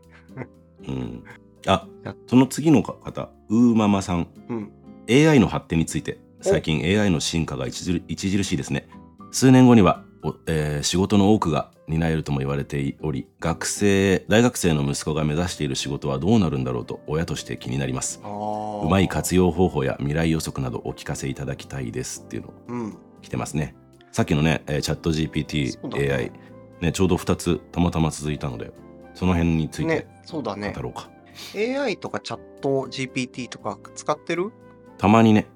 [0.86, 1.24] うん。
[1.66, 4.28] あや、その次の方、ウーママさん。
[4.48, 4.72] うん。
[5.10, 8.86] AI の発展について最近 AI の進化が著著しいですね
[9.30, 10.07] 数年後には、お
[10.46, 18.20] えー仕事の多くが担えるとも言われており学生大学生の息子が目指している仕事はどうなるんだろうと親として気になります。
[18.24, 22.98] うまい活用方法や未来予測などお聞かせいただきたいですっていうのうん。
[23.22, 23.74] 来てますね
[24.12, 26.32] さっきのね、えーチャットそうだ GPT、ね AI、
[26.80, 28.72] ね、ちょうど2つたまたま続いたので
[29.14, 30.82] その辺についてね、そうだね語。
[30.82, 31.10] ろうか、
[31.56, 34.52] AI とかチャット GPT とか使ってる？
[34.96, 35.46] たまにね、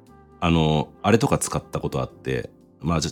[0.40, 3.10] あの、あれとか使ったことあって、まあ、じゃ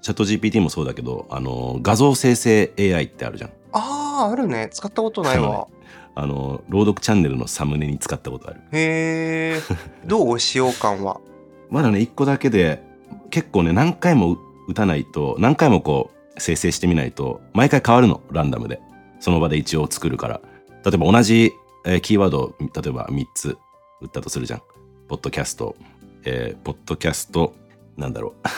[0.00, 3.50] チャット GPT もそうだけど、あの、画像生成 AI ってあるじゃん。
[3.72, 4.68] ああ、あるね。
[4.72, 5.66] 使ったことないわ。
[6.14, 8.60] あの、朗読チャンネルのサムネに使ったことある。
[8.72, 9.60] へえ。
[10.06, 10.38] どう？
[10.38, 11.20] 使用感は？
[11.70, 12.82] まだね、一個だけで、
[13.30, 14.36] 結構ね、何回も
[14.68, 18.80] 打たないと、何回もこう、生成してみないと、毎回変わるの、ランダムで。
[19.20, 20.40] その場で一応作るから。
[20.84, 21.52] 例えば同じ、
[21.86, 23.56] えーキーワードを、例えば3つ
[24.00, 24.62] 打ったとするじゃん。
[25.08, 25.76] ポッドキャスト、
[26.24, 27.54] えーポッドキャスト、
[27.96, 28.48] なんだろう、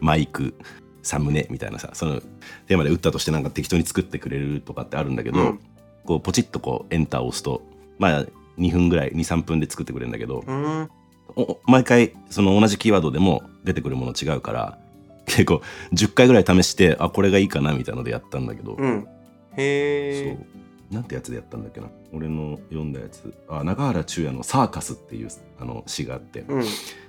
[0.04, 0.54] マイク、
[1.02, 2.20] サムネみたいなさ、その
[2.66, 5.60] テーマで打ったとしてなんか適当に作ってくれるとかってあるんだけど、うん
[6.04, 7.62] こうポチッとこうエンターを押すと、
[7.98, 8.26] まあ
[8.58, 10.90] 2分ぐらい、2、3分で作ってくれるんだけど、うん。
[11.36, 14.78] お毎回その同じキーワードでも出てくるもの違うから
[15.26, 15.62] 結構
[15.92, 19.08] 10回ぐらい試してあこれがいいかなみたいのでやったんだけど、うん。
[19.56, 20.36] へえ。
[20.38, 20.44] そ
[20.90, 26.62] うなんてやつでやったんだっけな俺の読んだやつあ中原中也の「サーカス」っていうあの詩があって、うん。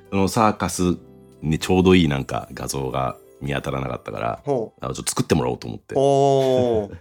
[0.10, 0.98] そのサーカス
[1.46, 5.98] にちょうどいいなんか画像が見当たらなかったからほあちょっと作ってもらおうと思って う。
[6.00, 6.92] お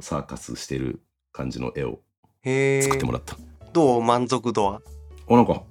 [0.00, 1.00] サーカスしてる
[1.32, 2.00] 感じの絵を。
[2.44, 3.36] 作ってもらった、
[3.72, 4.02] どう？
[4.02, 4.80] 満足度は？
[5.28, 5.62] あなんか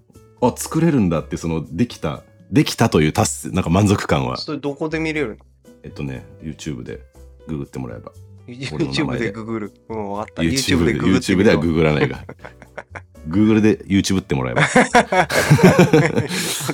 [0.41, 5.39] あ作れるんだってそのできたできたという達成なんか満足感はそれどこで見れる
[5.83, 7.01] えっとね YouTube で
[7.47, 8.11] ググってもらえば
[8.47, 9.73] ?YouTube ででググる。
[9.89, 10.41] うん、わかった。
[10.43, 12.23] YouTube でググって YouTube みではググらないが
[13.27, 14.67] Google で YouTube ってもらえばわ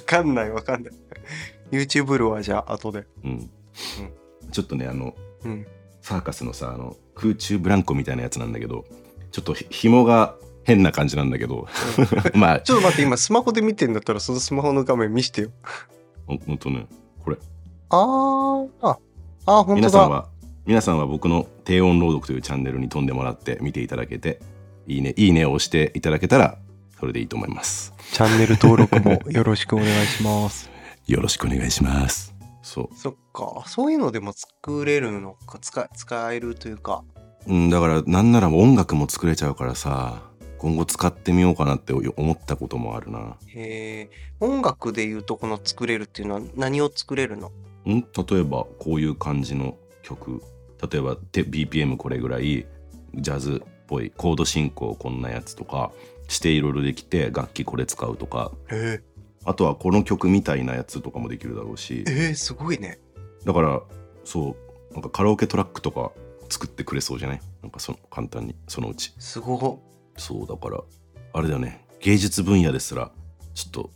[0.05, 0.93] かんないわかんない。
[1.71, 3.05] YouTube るわ、じゃあ、後で。
[3.23, 3.49] うん
[4.51, 5.65] ちょっとねあのうん。
[6.01, 8.83] サーカスのさあの空中ブランコみたいなやつなんだけど
[9.31, 10.35] ちょっとひ紐が
[10.65, 11.67] 変な感じなんだけど
[12.33, 15.51] まあちょっと待って、今スマホで見てんだったら、そのスマホの画面見してよ。
[16.27, 16.87] ほんとね
[17.23, 17.37] これ
[17.89, 18.97] あー、あ、
[19.45, 19.87] あー、ほんとだ。
[19.87, 20.29] 皆さんは
[20.65, 24.39] 皆さんは僕の低音朗読というチャンネルに飛んでもらって見ていただけて
[24.87, 26.57] いいねいいねを押していただけたら
[26.99, 27.93] それでいいと思います。
[28.13, 30.69] チャンネル登録も よろしくお願いします。
[31.07, 32.33] よろしくお願いします。
[32.61, 32.95] そう。
[32.95, 37.03] そっか、そういうのでも作れるのか、使使えるというか。
[37.47, 40.21] うん、だからなんなら音楽も作れちゃうからさ
[40.57, 43.35] 今後使ってみようかなって思ったこともあるな。
[43.47, 47.51] へえ、音楽でいうとこの作れるっていうのは何を作れるの？
[47.85, 47.99] ん？
[47.99, 50.41] 例えばこういう感じの曲。
[50.89, 52.65] 例えばて BPM これぐらい
[53.15, 55.91] ジャズっぽいコード進行こんなやつとか
[56.27, 58.51] していろいろできて楽器これ使うとか。
[58.71, 59.01] え。
[59.45, 62.03] あとはこの曲みたいなやつとかもできるだろうし。
[62.07, 62.99] ー、えー、すごいね。
[63.45, 63.81] だから
[64.23, 64.55] そ
[64.91, 66.11] うなんかカラオケトラックとか
[66.49, 67.41] 作ってくれそうじゃない？
[67.61, 69.13] なんかその簡単にそのうち。
[69.19, 69.79] すご
[70.17, 70.81] そうだから
[71.33, 71.85] あれだよね。
[71.99, 73.11] 芸術分野ですら
[73.53, 73.89] ちょっと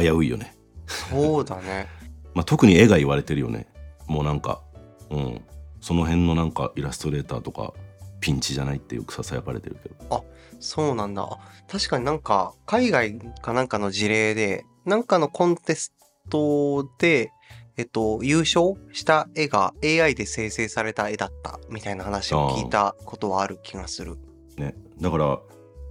[0.00, 0.56] 危ういよね。
[0.86, 1.88] そうだね。
[2.34, 3.66] まあ、特に絵が言われてるよね。
[4.06, 4.62] もうなんか
[5.10, 5.40] うん。
[5.80, 7.74] その辺のなんかイラストレーターとか
[8.22, 10.24] ピンチじゃないってよくささやかれてるけど
[10.62, 11.24] そうなんだ。
[11.24, 15.92] あ確かになんか海外かなんかの事例で、なんかのコンテス
[16.30, 17.32] トで、
[17.76, 24.18] えっと、優勝した絵が AI で生成された絵だったみたいな話を聞いたことはある気がする。
[24.56, 25.40] ねだから、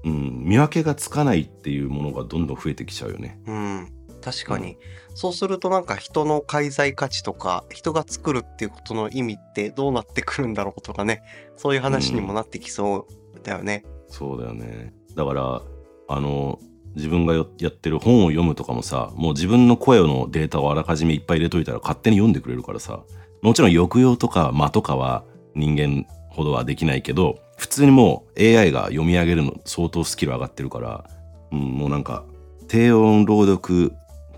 [0.05, 3.93] うん、見分けがつかないっていうものがどんどん増えてきちゃうよねうん。
[4.21, 4.77] 確かに。
[5.13, 11.23] そうするとなんか人の介在価値とか、人が作るっていうことの意味ってどうなってくるんだろうとかね。
[11.57, 13.83] そういう話にもなってきそうだよね。
[14.11, 15.61] そうだよねだから
[16.07, 16.59] あの
[16.95, 23.03] 自分がよやってる本を読むとかもさもう自分の声のデータをあらかじめいっぱい入れといたら勝手に読んでくれるからさ
[23.41, 25.23] もちろん抑揚とか間とかは
[25.55, 31.09] 人間ほどはできないけど普通にもう AI が読み上げるの相当スキル上がってるから、
[31.51, 32.25] うん、もうなんか
[32.67, 33.93] 低音朗読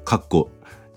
[0.06, 0.50] かっこ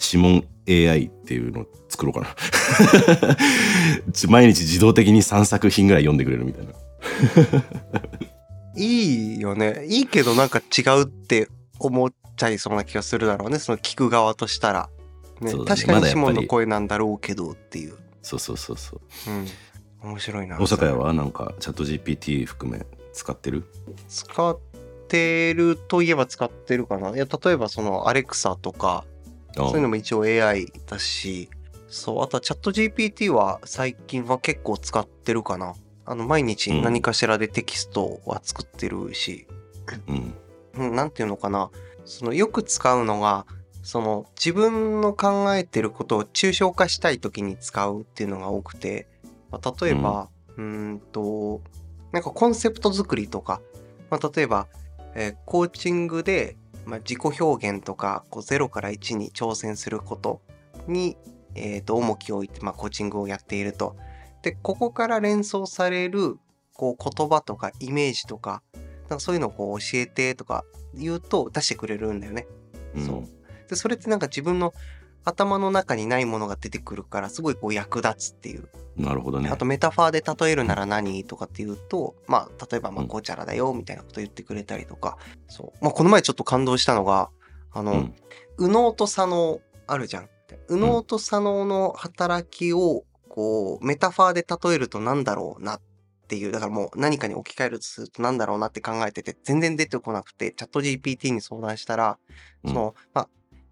[0.02, 3.36] 指紋 AI っていうのを作ろうかな
[4.12, 6.72] ち毎日自動的に3作品ぐらい読んでくれるみたいな
[8.76, 9.84] いいよね。
[9.86, 13.58] いいけどなんか違うって思っちゃいそうな気がするだろうね。
[13.58, 14.90] その聞く側としたら。
[15.40, 17.94] ねね確かにシモンの声なんだろうけどっていう。
[18.22, 20.10] そうそうそうそううん。
[20.10, 20.56] 面白いな。
[20.56, 23.64] 大阪屋はなんかチャット GPT 含め使ってる？
[24.08, 24.58] 使っ
[25.08, 27.10] てるといえば使ってるかな。
[27.10, 29.04] いや、例えばそのアレクサとか、
[29.56, 31.48] あそういうのも一応 AI だし、
[31.88, 35.74] そう、あとはチャット GPT は最近は結構使ってるかな。
[36.04, 36.82] あの、毎日うん。
[36.82, 39.46] 何かしらでテキストは作ってるし、
[40.08, 40.34] うん。
[40.74, 41.70] うん、なんていうのかな。
[42.04, 43.46] その、よく使うのが、
[43.82, 49.08] その、自分の考えてることを抽象化したい時に使うっていうのが多くて、
[49.50, 50.64] まあ例えば、うー
[50.94, 51.60] んと、
[52.12, 53.60] なんかコンセプト作りとか、
[54.10, 54.68] まあ、例えば、
[55.16, 60.40] えーコーチングで、まあ、自己表現とかこう0から1に挑戦すること
[60.86, 61.16] に、
[61.54, 63.96] えー、と重きを置いて、まあ、コーチングをやっていると。
[64.42, 66.38] でここから連想される
[66.72, 68.62] こう言葉とかイメージとか
[69.08, 72.46] なんかそういうのをこう教えてとか言うと出してくれるんだよね。
[72.94, 73.24] うんそう
[73.68, 74.72] でそれってなんか自分の
[75.26, 78.68] 頭の中にないものが出てくるからすごいこう役立つっていう。
[78.96, 79.50] なるほどね。
[79.50, 83.08] あとメタファーで例えるなら何とかっていうと、まあ、例えば、まあ、うん。
[83.08, 85.84] ゴーチャラだよ、みたいなこと言ってくれたりとか、そう。
[85.84, 87.30] まあ、この前ちょっと感動したのが、
[87.72, 88.14] あの、うん。
[88.58, 90.28] 右脳と左脳あるじゃん。
[90.70, 95.80] 右脳と左脳の働きを、こう、メタファーで例えると何だろうなっ
[96.28, 102.18] ていう、だからもう何かに置き換えるとすると何だろうなって考えてて、全然出てこなくて、チャット GPT に相談したら、
[102.64, 102.70] うん。
[102.70, 103.28] その、まあ、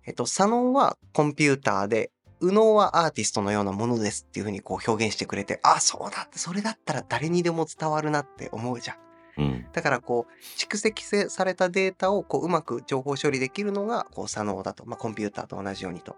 [0.07, 8.97] えっと、左脳はコンピューターで、右脳はアーティストのようなものですっていうふうにこう表現してくれて、あ、そうだって、それだったら誰にでも伝わるなって思うじゃん。
[9.37, 14.85] うんだからこう、蓄積せされたデータをこううまく情報処理できるのがこう左脳だと。
[14.87, 16.17] まあ、コンピューターと同じようにと。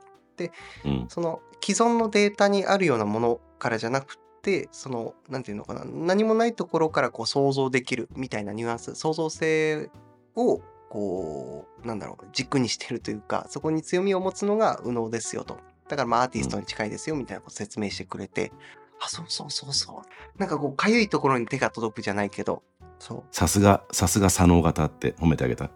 [0.84, 9.90] うんその既存のデータにあるようなものからじゃなくて、その、なんていうのかな、何もないところからこう想像できるみたいなニュアンス、創造性
[10.34, 15.58] をこう、なんだろう、軸にしてるというか、そこに強みを持つのが右脳ですよと。
[15.88, 18.52] だからまあアーティストに近いですよみたいなことを説明してくれて、
[19.00, 20.38] あ、そうそうそうそう。
[20.38, 22.62] なんかこう、かゆいところに手が届くじゃないけど、
[22.98, 25.70] そう、さすがさすが左脳型って褒めてあげた、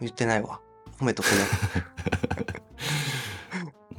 [0.00, 0.60] 言ってないわ。
[0.98, 1.32] 褒めとくね。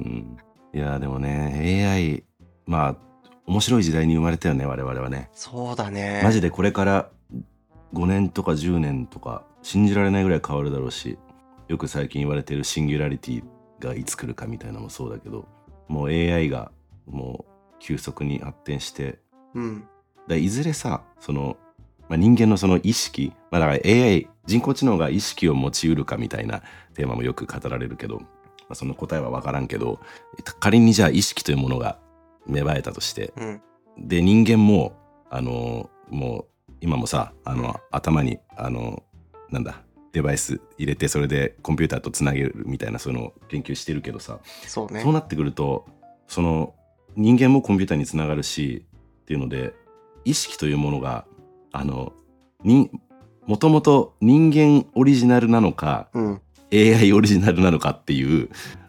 [0.00, 0.36] うん、
[0.72, 2.24] いやでもね AI
[2.66, 2.96] まあ
[3.46, 6.20] 面白い時代に生まれたよね我々はねそうだね。
[6.22, 7.10] マジでこれから
[7.94, 11.18] 5年とか10年とか信じられないぐらい変わるだろうし
[11.66, 13.44] よく最近言われてるシンギュラリティ
[13.80, 15.48] がいつ来るかみたいなのもそうだけど
[15.88, 16.70] もう AI が
[17.04, 19.18] もう急速に発展して
[19.54, 19.88] うん。
[20.28, 21.56] だいずれさその、
[22.08, 26.62] まあ、人間のその意識、まあ、だから AI 人工知能が意識を持ちうるかみたいな
[26.94, 28.26] テーマもよく語られるけど、ま
[28.70, 29.98] あ、その答えは分からんけど
[30.60, 31.98] 仮にじゃあ意識というものが
[32.46, 33.62] 芽生えたとしてうん。
[33.98, 34.96] で人間も
[35.28, 39.02] あのもう今もさあの、うん頭にあの
[39.50, 39.82] なんだ
[40.12, 45.12] デバイス入れてそれでコンピューターとつなげるみたいなそういうのを研究してるけどさ、そうねそう。
[45.12, 45.86] なってくると
[46.26, 46.74] その
[47.16, 48.86] 人間もコンピューターにつながるし
[49.22, 49.74] っていうので
[50.24, 51.26] 意識というものが
[51.72, 52.12] あの
[52.64, 52.90] に
[53.46, 56.40] もともと人間オリジナルなのかうん。
[56.72, 58.48] AI オリジナルなのかっていう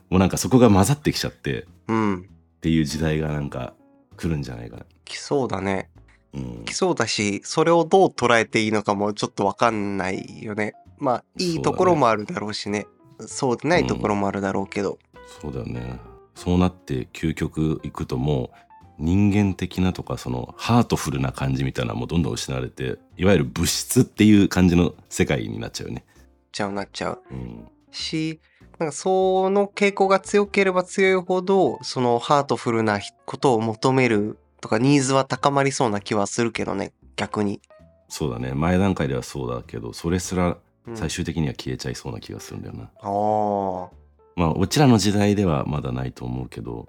[0.10, 2.22] もうなんかそこが混ざってきちゃってうん。
[2.22, 3.74] っていう時代がなんか
[4.16, 4.86] 来るんじゃないかな。
[5.06, 5.90] 来そうだね。
[6.38, 10.74] うん来そうだし、それをどう捉えていいのかもちょっとわかんないよね。
[10.98, 12.88] まあ、いいところもあるだろうしね。
[13.20, 15.00] そうでないところもあるだろうけど。
[15.42, 16.00] そうだよね。
[16.36, 18.68] そうなって究極いくともう
[19.00, 26.06] 人間的なとかそのハートフルな感じみたいなのもどんどん失われていわゆる物質っていう感じの世界になっちゃうよね。
[26.52, 27.22] ちゃうなっちゃう。
[27.32, 28.40] うん、し、
[28.80, 37.62] なんかその傾向が強ければ強いほど、そのハートフルなことを求めるとかニーズは高まりそうな気はするけどね、逆に。
[38.10, 42.84] そうだね前段階ではそうだけどそれすらうん最終的には消えちゃいそうな気がするんだよな。
[42.84, 43.90] ああ。
[44.38, 46.86] まあうちらの時代ではまだないと思うけど、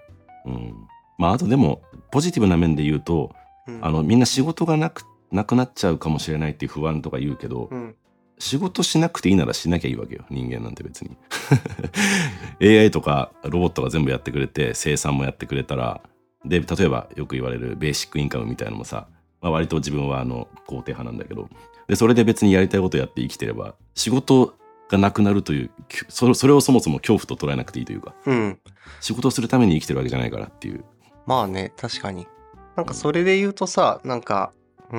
[0.46, 0.74] うん、
[1.18, 3.35] まああとでもポジティブな面で言うと
[3.66, 5.02] うんあのみんな仕事がなく
[5.33, 7.96] なくなっちゃうかもしれないっていう不安とか言うけど、うん。
[8.40, 11.16] 仕事しなくていいならしなきゃいいわけよ人間なんて別に
[12.62, 16.00] AI とかロボットが全部やってくれて生産もやってくれたら
[16.44, 19.09] で例えばよく言われるベーシックインカムみたいなのもさ、
[19.40, 21.48] まあ、割と自分はあの肯定派なんだけど
[21.88, 24.55] でそれで別にやりたいことやって生きてれば仕事
[24.88, 28.59] がなくなるというきそそれをそもそも恐怖と捉えなくていいというかうん。
[29.01, 30.85] 仕事をするために生きてるわけじゃないからっていう
[31.29, 32.27] まあね、確かに。
[32.74, 34.55] なんかそれで言うとさ、なんか、
[34.90, 34.98] うー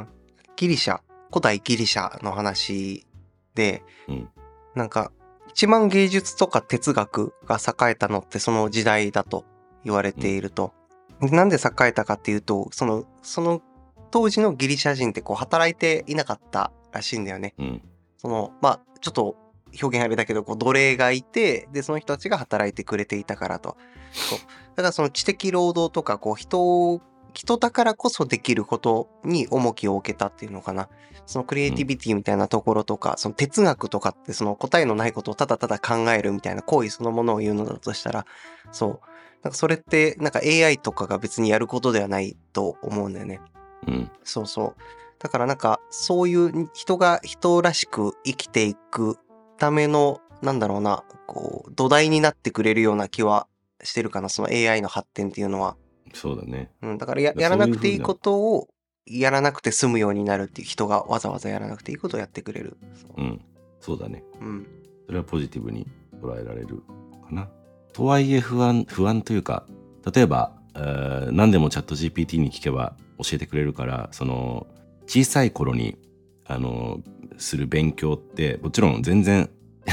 [0.00, 0.08] ん、
[0.56, 3.06] ギリシャ、古代ギリシャの話
[3.54, 4.28] で、うん
[4.74, 5.12] なんか、
[5.50, 9.44] 一番芸術とか哲学が栄えたのってその時代だと
[9.86, 10.74] 言われていると。
[11.20, 13.62] なんで栄えたかっていうと、その、その
[14.10, 17.54] 当時のギリシャ人ってこう働いていなかったらしいんだよね。
[17.58, 17.82] うん
[18.18, 19.36] その、まあ、ちょっと
[19.80, 23.76] 表現あれだけど、こう奴隷がいて、で、その人たちが働いてくれていたからと。
[24.12, 24.38] そう。
[24.74, 27.00] だからその知的労働とか、こう人を、
[27.34, 30.88] 人だからこそできることに重きを置けたっていうのかな。
[31.26, 38.26] そのクリエイティビティみたいなところとか、その哲学とかってその答えのないことをただただ考えるみたいな行為そのものを言うのだとしたら、
[38.72, 39.00] そう。
[39.42, 43.40] なんかそれって、なんか AI とかが別にやることではないと思うんだよね。
[43.86, 44.76] うんそうそう。
[45.18, 49.18] だからなんか、そういう人が人らしく生きていく
[49.56, 53.46] ための、なんだろうな、こう、土台になってくれるような気は
[53.82, 55.76] してるかな、その AI の発展っていうのは。
[56.12, 58.68] そうだねうん、だからやらなくていいことを、
[59.06, 62.76] やらなくて済むようになるっていう人がわざわざやらなくていいことをやってくれる。
[62.94, 63.40] そううん
[63.80, 64.66] そうだねうん。
[65.06, 65.86] それはポジティブに
[66.20, 66.82] 捉えられる
[67.28, 67.48] かな。
[67.96, 69.64] とはいえ不安不安というか
[70.14, 74.66] 例えば、えー何でもチャット GPT に聞けば教えてくれるからその
[75.06, 75.96] 小さい頃に
[76.44, 77.00] あの
[77.38, 79.48] する勉強ってもちろん全然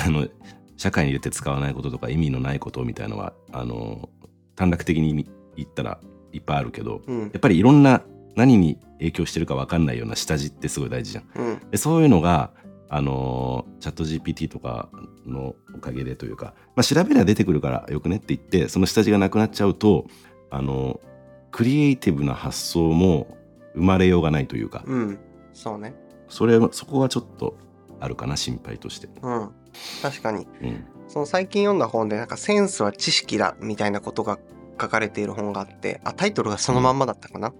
[0.05, 0.27] あの
[0.75, 4.09] 社会に出て使わないこととか意味のないことみたいのはあの
[4.57, 5.99] 短絡的に言ったら
[6.33, 7.39] いっぱいあるけどうんやっ。
[7.39, 8.01] ぱりいろんな
[8.35, 11.23] 何に影響してるか分かんないような下地ってすごい大事じゃん。
[11.35, 11.69] うん。
[11.71, 12.51] でそういうのが、
[12.93, 14.89] あのーチャット GPT とか
[15.25, 20.05] のおかげでというか、まあ、調べりゃ出てくるからよくねって言ってその下地がなくなっちゃうと、
[20.51, 21.01] あの
[21.51, 23.35] クリエイティブな発想も
[23.73, 25.19] 生まれようがないというかうん。
[25.53, 25.95] そうね。
[26.29, 27.57] それそこはちょっと
[27.99, 29.09] あるかな心配として。
[29.21, 29.51] うん。
[30.01, 30.47] 確かに。
[30.61, 34.39] うんその最近読んだ本でなんかセンスは知識だみたいなことが
[34.79, 37.53] 書かれている本があって、あ、タイトルがそのまんまだったかな。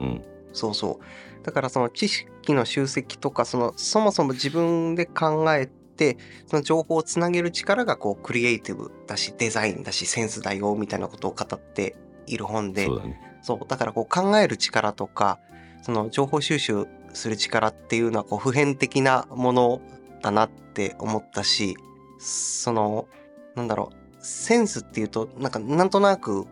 [0.00, 1.44] うんそうそう。
[1.44, 13.20] だからその知識の集積とか、そのそもそも自分で考えて、その情報をつなげる力がこうクリエイティブだし、デザインだし、センスだよみたいなことを語っている本で、そうだね。
[13.42, 15.38] そう、だからこう考える力とか、
[15.82, 19.80] その情報収集する力っていうのはこう普遍的なもの
[20.22, 21.76] だなって思ったし、
[22.18, 23.08] その、
[23.54, 26.46] なんだろう、センスっていうと、なんかなんとなく、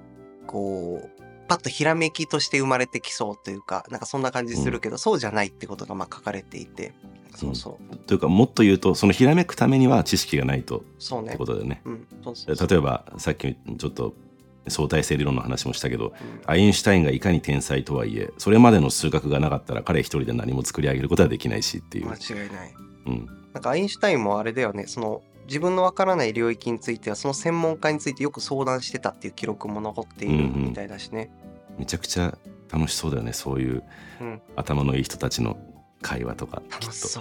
[0.46, 1.13] こう、
[1.46, 6.92] パッとひらめきとして生まれてきそうというか、なんかそんな感じするけど、そうじゃないってことがまあ書かれていて、
[7.34, 11.36] そうそう、というかもっと言うとそのひらめくためには知識がないとってそうね。
[11.36, 11.82] ことだよね。
[11.84, 14.14] うん、そうそうそう例えばさっきちょっと
[14.68, 16.12] 相対性理論の話もしたけどうん
[16.46, 22.14] アインシュタインがいかに天才とはいえそれまでの数学がなかったら彼一人で何も作り上げることはできないしっていう間。
[22.14, 22.74] 違いない。
[23.06, 31.30] うんなんかアインシュタインもあれだよね、その自分のわからない領域についてはその専門家についてよく相談してたっていう記録も残っているうんうんみたいだしね。
[31.78, 32.36] めちゃくちゃ
[32.72, 33.82] 楽しそうだよねそういう
[34.20, 35.56] うん頭のいい人たちの
[36.02, 36.94] 会話とかき楽。
[36.94, 37.20] しそ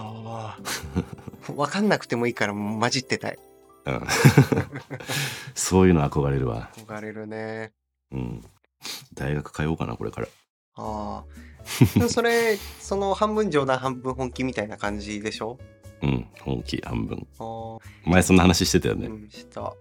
[1.47, 1.57] う。
[1.57, 3.39] わかんなくてもいいから混じってたい。
[3.85, 4.01] うん
[5.55, 6.69] そういうの憧れるわ。
[6.75, 7.71] 憧れるね。
[8.11, 8.41] うん、
[9.13, 10.27] 大学通おうかなこれから。
[10.75, 11.23] あ
[12.05, 12.09] あ。
[12.09, 15.57] それ、その半分冗談半分本気みたいな感じでしょ？
[16.03, 17.25] うん本気半分。
[17.39, 19.07] あ前そんな話してたよあ、ね。
[19.07, 19.73] うん、した。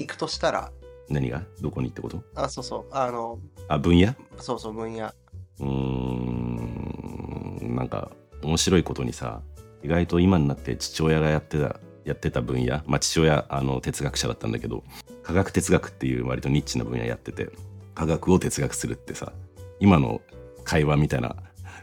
[0.00, 0.72] 行くとしたら、
[1.08, 1.44] 何が？
[1.60, 2.20] どこにってこと？
[2.34, 4.14] あ、そうそう、あの、あ分野？
[4.38, 5.12] そうそう、分野。
[5.60, 8.10] うーんなんか
[8.42, 9.42] 面白いことにさ
[9.82, 14.84] 意外と今になって父親がやってたやってた分野まあ父親あの哲学者だったんだけど
[15.22, 17.48] 科学哲学っていう割とニッチな分野やってて
[17.94, 19.32] 科学を哲学するってさ
[19.80, 20.20] 今の
[20.64, 21.36] 会話みたいな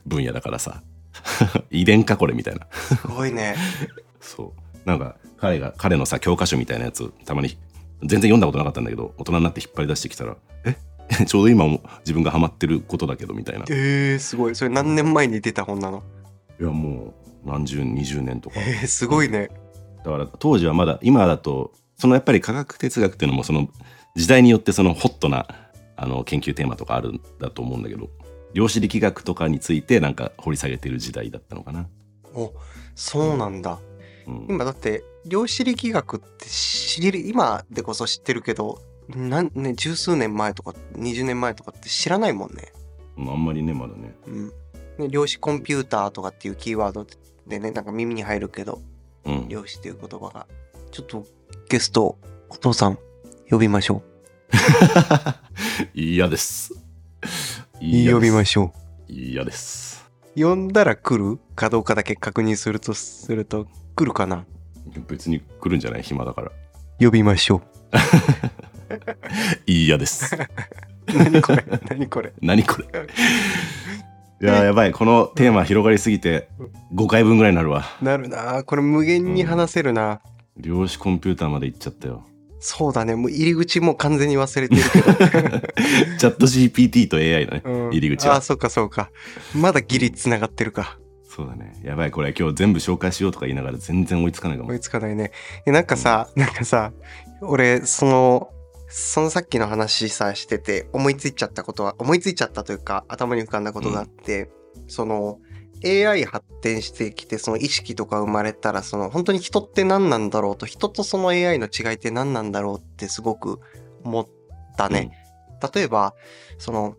[0.05, 0.83] 分野だからさ
[1.71, 3.55] 遺伝かこれみたいなすごいね。
[4.19, 4.53] そ
[4.86, 7.57] うなんか彼が彼のさ教科書みたいなやつたまに
[8.01, 10.76] 全然読んだことなかったんだけど大人になって引っ張り出してきたらえ？
[11.26, 14.55] ちょうど今も自分がハマってることだけどみたいないえー、すごい。
[14.55, 16.03] それ何年前に出た本なの？
[16.59, 17.13] やも
[17.45, 19.49] う何十20年とかえー、すごいね。
[20.03, 23.69] だから当時はまだ今だとそのやっぱり科学哲学っていうのもその
[24.15, 25.47] 時代によってそのホットな
[25.95, 28.09] あの研究テーマとかあるんだと思うんだけど
[28.53, 31.87] 量子力学とかについてなんか掘り下げてる時代だったのかな。
[32.33, 32.53] お、
[32.95, 33.79] そうなんだ。
[34.27, 38.79] うん、今だって、量子力学って知れる、今でこそ知ってるけど、
[39.09, 42.71] なんね、十数年前とか、20年前とかって知らないもんね。
[43.17, 44.15] うんあんまりねまだね。
[44.27, 44.47] うん。
[44.97, 47.05] ね、量子コンピューターとかっていうキーワード
[47.47, 48.81] でね、なんか耳に入るけど、
[49.25, 50.47] うん、量子っていう言葉が。
[50.91, 51.25] ちょっと、
[51.69, 52.17] ゲスト、
[52.49, 52.99] お父さん、
[53.49, 54.03] 呼びましょ
[55.93, 56.82] 嫌 です。
[58.09, 58.13] う。
[58.13, 58.71] 呼びまししょ
[59.07, 60.09] 嫌です。
[60.36, 60.41] う。
[60.41, 64.45] 呼んだら来るかどうかだけ確認するとすると、来るかな
[65.07, 66.51] 別に来るんじゃない暇だから。
[66.99, 67.61] 呼びましょ
[69.65, 70.36] 嫌 です。
[70.36, 70.39] う。
[71.13, 71.65] 何これ？
[71.89, 72.34] 何これ？
[72.41, 73.07] 何これ？
[74.41, 76.49] いややばいこのテーマ広がりすぎて
[76.93, 77.86] 5回分ぐらいになるわ。
[78.01, 80.19] なるなあこれ無限に話せるな、
[80.57, 82.25] 量子コンピューターまで行っちゃったよ。
[82.66, 83.16] そうだね。
[83.16, 85.14] もう入り口もう完全に忘れてるけど、
[86.18, 87.91] チャット GPT と AI のね、うん。
[87.91, 88.36] 入り口は。
[88.36, 89.11] あそうかそうか。
[89.53, 90.97] まだギリつながってるか。
[91.28, 91.74] そうだね。
[91.84, 94.70] やばい、これ今日全部紹介しようとか言いながら全然追いつかないかも。
[94.70, 94.76] 追。
[94.76, 95.34] いつかないね。
[95.66, 96.93] えなんかさ、なんかさ
[97.41, 98.49] 俺その
[98.88, 104.49] そのさっきの話さしてて思いついちゃったことは思いついちゃったというか頭に浮かんだことがあって、
[104.88, 105.39] その
[105.84, 113.59] AI 発展してきてその意識とか生まれたらその本当に人って何なんだろうと人とその AI の違いって何なんだろうってすごく
[114.03, 114.27] 思っ
[114.77, 115.11] たね。
[115.73, 116.13] 例えば
[116.57, 116.95] その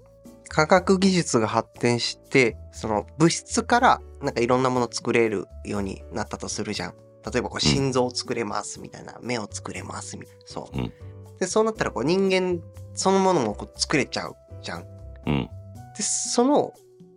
[0.48, 6.94] 科学技術が発展してその物質からなんかいろんなものを作れるようになったとするじゃん。
[7.32, 10.42] 例えばこう心臓を作れますみたいな、目を作れますみたいな。
[10.44, 10.78] そう。
[10.78, 10.92] うん
[11.38, 12.60] でそうなったらこう人間
[12.94, 14.86] そのものもこう作れちゃうじゃん。
[15.26, 15.34] うん。
[15.34, 15.50] うん。
[15.96, 16.72] でその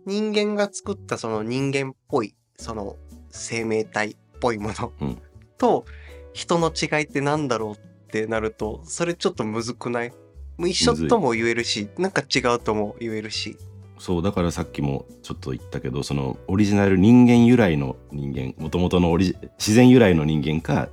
[0.08, 2.96] 人間が作ったその人間っぽいその
[3.30, 5.18] 生命体っぽいもの、うん。
[5.58, 5.84] と
[6.32, 10.12] 人の違いってなんだろうってなるとそれちょっとむずくない？
[10.60, 13.58] 一緒とも言えるしなんか違うとも言えるし。
[13.98, 20.88] そう、だからさっきもちょっと言ったけど、そのオリジナル人間由来の人間、もともとのオリジ自然由来の人間か、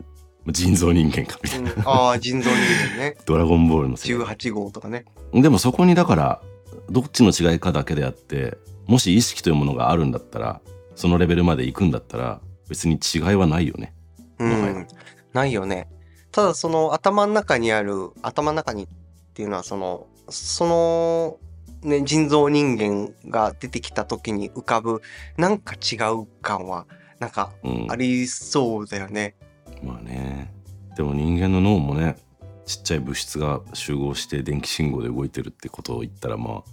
[0.48, 1.72] 人造人間かみたいな。
[1.72, 1.82] うん。
[1.86, 2.58] ああ人造人
[2.96, 3.16] 間ね。
[3.26, 4.36] ドラゴンボールの世界。
[4.36, 5.06] 18号とかね。
[5.34, 6.42] でもそこにだから
[6.90, 8.58] どっちの違いかだけであって
[8.88, 10.62] もし意識というものがあるんだったら
[10.96, 13.94] そのレベルまで行くんだったら別に違いはないよね。
[14.40, 14.88] うん。
[15.34, 15.88] ないよね。
[16.32, 18.88] ただその頭の中にある頭の中にっ
[19.34, 21.40] ていうのはそのその
[21.82, 25.02] ね人造人間が出てきた時に浮かぶ
[25.38, 26.88] なんか違う感は
[27.20, 27.88] なんかうん。
[27.90, 29.36] あ、りそうだよね。
[29.84, 30.54] まあね。
[30.96, 32.16] でも人間の脳もね
[32.66, 36.64] ちっちゃい物質が集合して電気信号で動いてるってことを言ったらま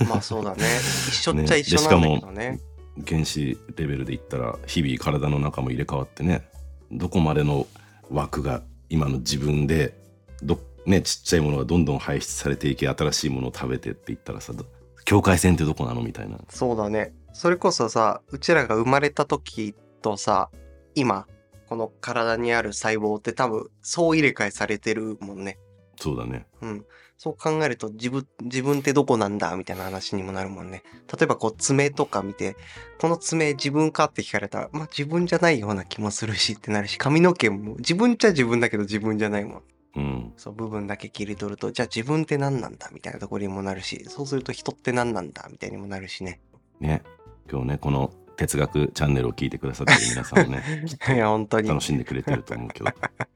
[0.00, 0.04] あ。
[0.04, 0.64] まあそうだね。
[1.08, 1.58] 一緒っちゃね。
[1.58, 2.60] 一緒なんだけどね。
[3.06, 6.46] 原子レベルで言ったら日々体の中も入れ替わってね
[6.90, 7.66] どこまでの
[8.10, 9.96] 枠が今の自分で
[10.42, 14.66] ど、ね、ちっちゃいものがどんどん排出されていき新しいものを食べてって言ったらさど
[15.04, 16.38] 境界線ってどこなのみたいな。
[16.48, 17.14] そうだね。
[17.32, 20.50] それこそさうちらが生まれた時とさ
[20.94, 21.26] 今
[21.72, 25.56] この体にある細胞って多分そう入れ替えされてるもんね
[25.98, 26.84] そうだねうん。
[27.16, 30.82] そう考えると自分、自分ってどこなんだみたいな話にもなるもんね。
[31.10, 32.56] 例えばこう爪とか見て、
[32.98, 39.62] この爪自分かって聞かれたら、まあ自分じゃないような気もするしってなるし、髪の毛も自分っちゃ自分だけど自分じゃないもん。
[39.94, 46.40] うんそう、部分だけ切り取ると、じゃあ自分って何なんだみたいなところにもなるし、そうすると人って何なんだみたいにもなるしね。
[46.80, 47.02] ね
[47.48, 51.68] 今日ねこの哲学チャンネルを聞いてくださってる皆さんもね いや、本当に。
[51.68, 52.86] 楽しんでくれてると思うけど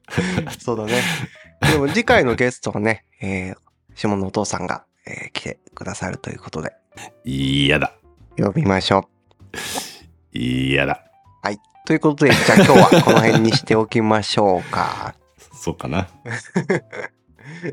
[0.59, 1.01] そうだね。
[1.73, 3.57] でも次回のゲストはね、えー、
[3.95, 6.73] 下のお父さんが、えー来てくださるということで、
[7.25, 7.95] 嫌だ
[8.37, 9.09] 呼びましょ
[10.35, 10.39] う。
[10.39, 11.07] 嫌だ
[11.87, 15.15] ということで、じゃあ今日はこの辺にしておきましょうか。
[15.55, 16.09] そうかな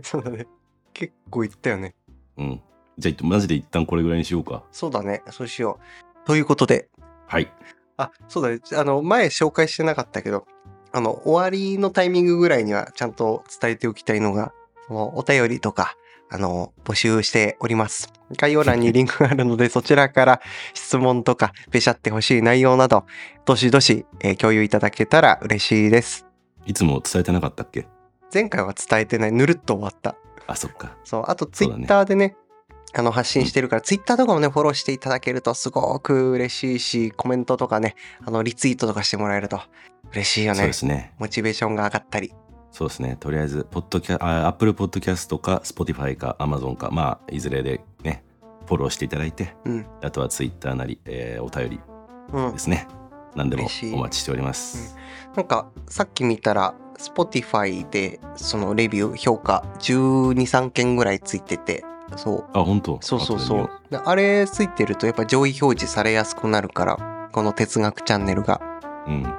[0.03, 0.45] そうだね。
[0.93, 1.95] 結構言ったよね。
[2.38, 2.61] うん
[2.99, 5.24] じゃあマジで一旦これぐらいにしようかそうだね。
[5.32, 6.28] そうしよう。
[6.28, 6.89] ということで、
[7.34, 7.52] はい
[7.98, 8.60] あ、そうだね。
[8.76, 10.46] あの、前紹介してなかったけど、
[10.92, 14.52] あの、終わりのタイミングぐらいにはちゃんと伝えておきたいのが、
[14.88, 15.96] そのお便りとか、
[16.30, 18.12] あの、募集しております。
[18.38, 20.42] 概要欄にリンクがあるので、 そちらから
[20.74, 23.06] 質問とか、べしゃってほしい内容など、
[23.46, 26.26] どしどし、えー共有いただけたら嬉しいです。
[26.66, 27.88] いつも伝えてなかったっけ？
[28.34, 30.16] 前回は伝えてない、ぬるっと終わった。
[30.48, 32.36] あそっかそう、あとツイッターでね、
[32.96, 39.60] あの発信してるから、ツイッターとかもね、フォローしていただけるとすごく嬉しいし、コメントとかね、あの、リツイートとかしてもらえると
[40.12, 40.74] 嬉しいよねそうで。
[40.74, 41.14] すね。
[41.18, 42.34] モチベーションが上がったり。
[42.72, 43.18] そうですね。
[43.20, 48.24] とりあえず、ポッドキャあ Apple Podcast か Spotify か Amazon か、まあ、いずれでね、
[48.68, 49.86] フォローしていただいて、うん。
[50.02, 51.80] あとは Twitter なり、えーお便り
[52.32, 52.60] うんで。
[52.60, 52.88] すね。
[53.36, 54.96] 何でもお待ちしております。
[55.36, 61.84] なんか、さっき見たら、Spotify で、そのレビュー、評価、12、3件ぐらいついてて、
[62.18, 62.45] そう。
[62.53, 62.97] あ、本当？
[63.01, 63.70] そうそうそう。
[63.89, 68.61] であれついてると、やっぱ上位表示されやすくなるから、この哲学チャンネルが。
[69.07, 69.11] う。
[69.11, 69.34] うん。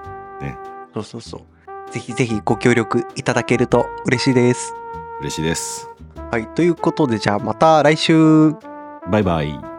[0.94, 1.92] そうそうそう。
[1.92, 4.74] ぜひぜひご協力いただけると嬉しいです。
[5.20, 5.90] 嬉しいです。
[6.30, 6.46] はい。
[6.48, 8.52] ということで、じゃあまた来週。
[9.10, 9.73] バイバイ。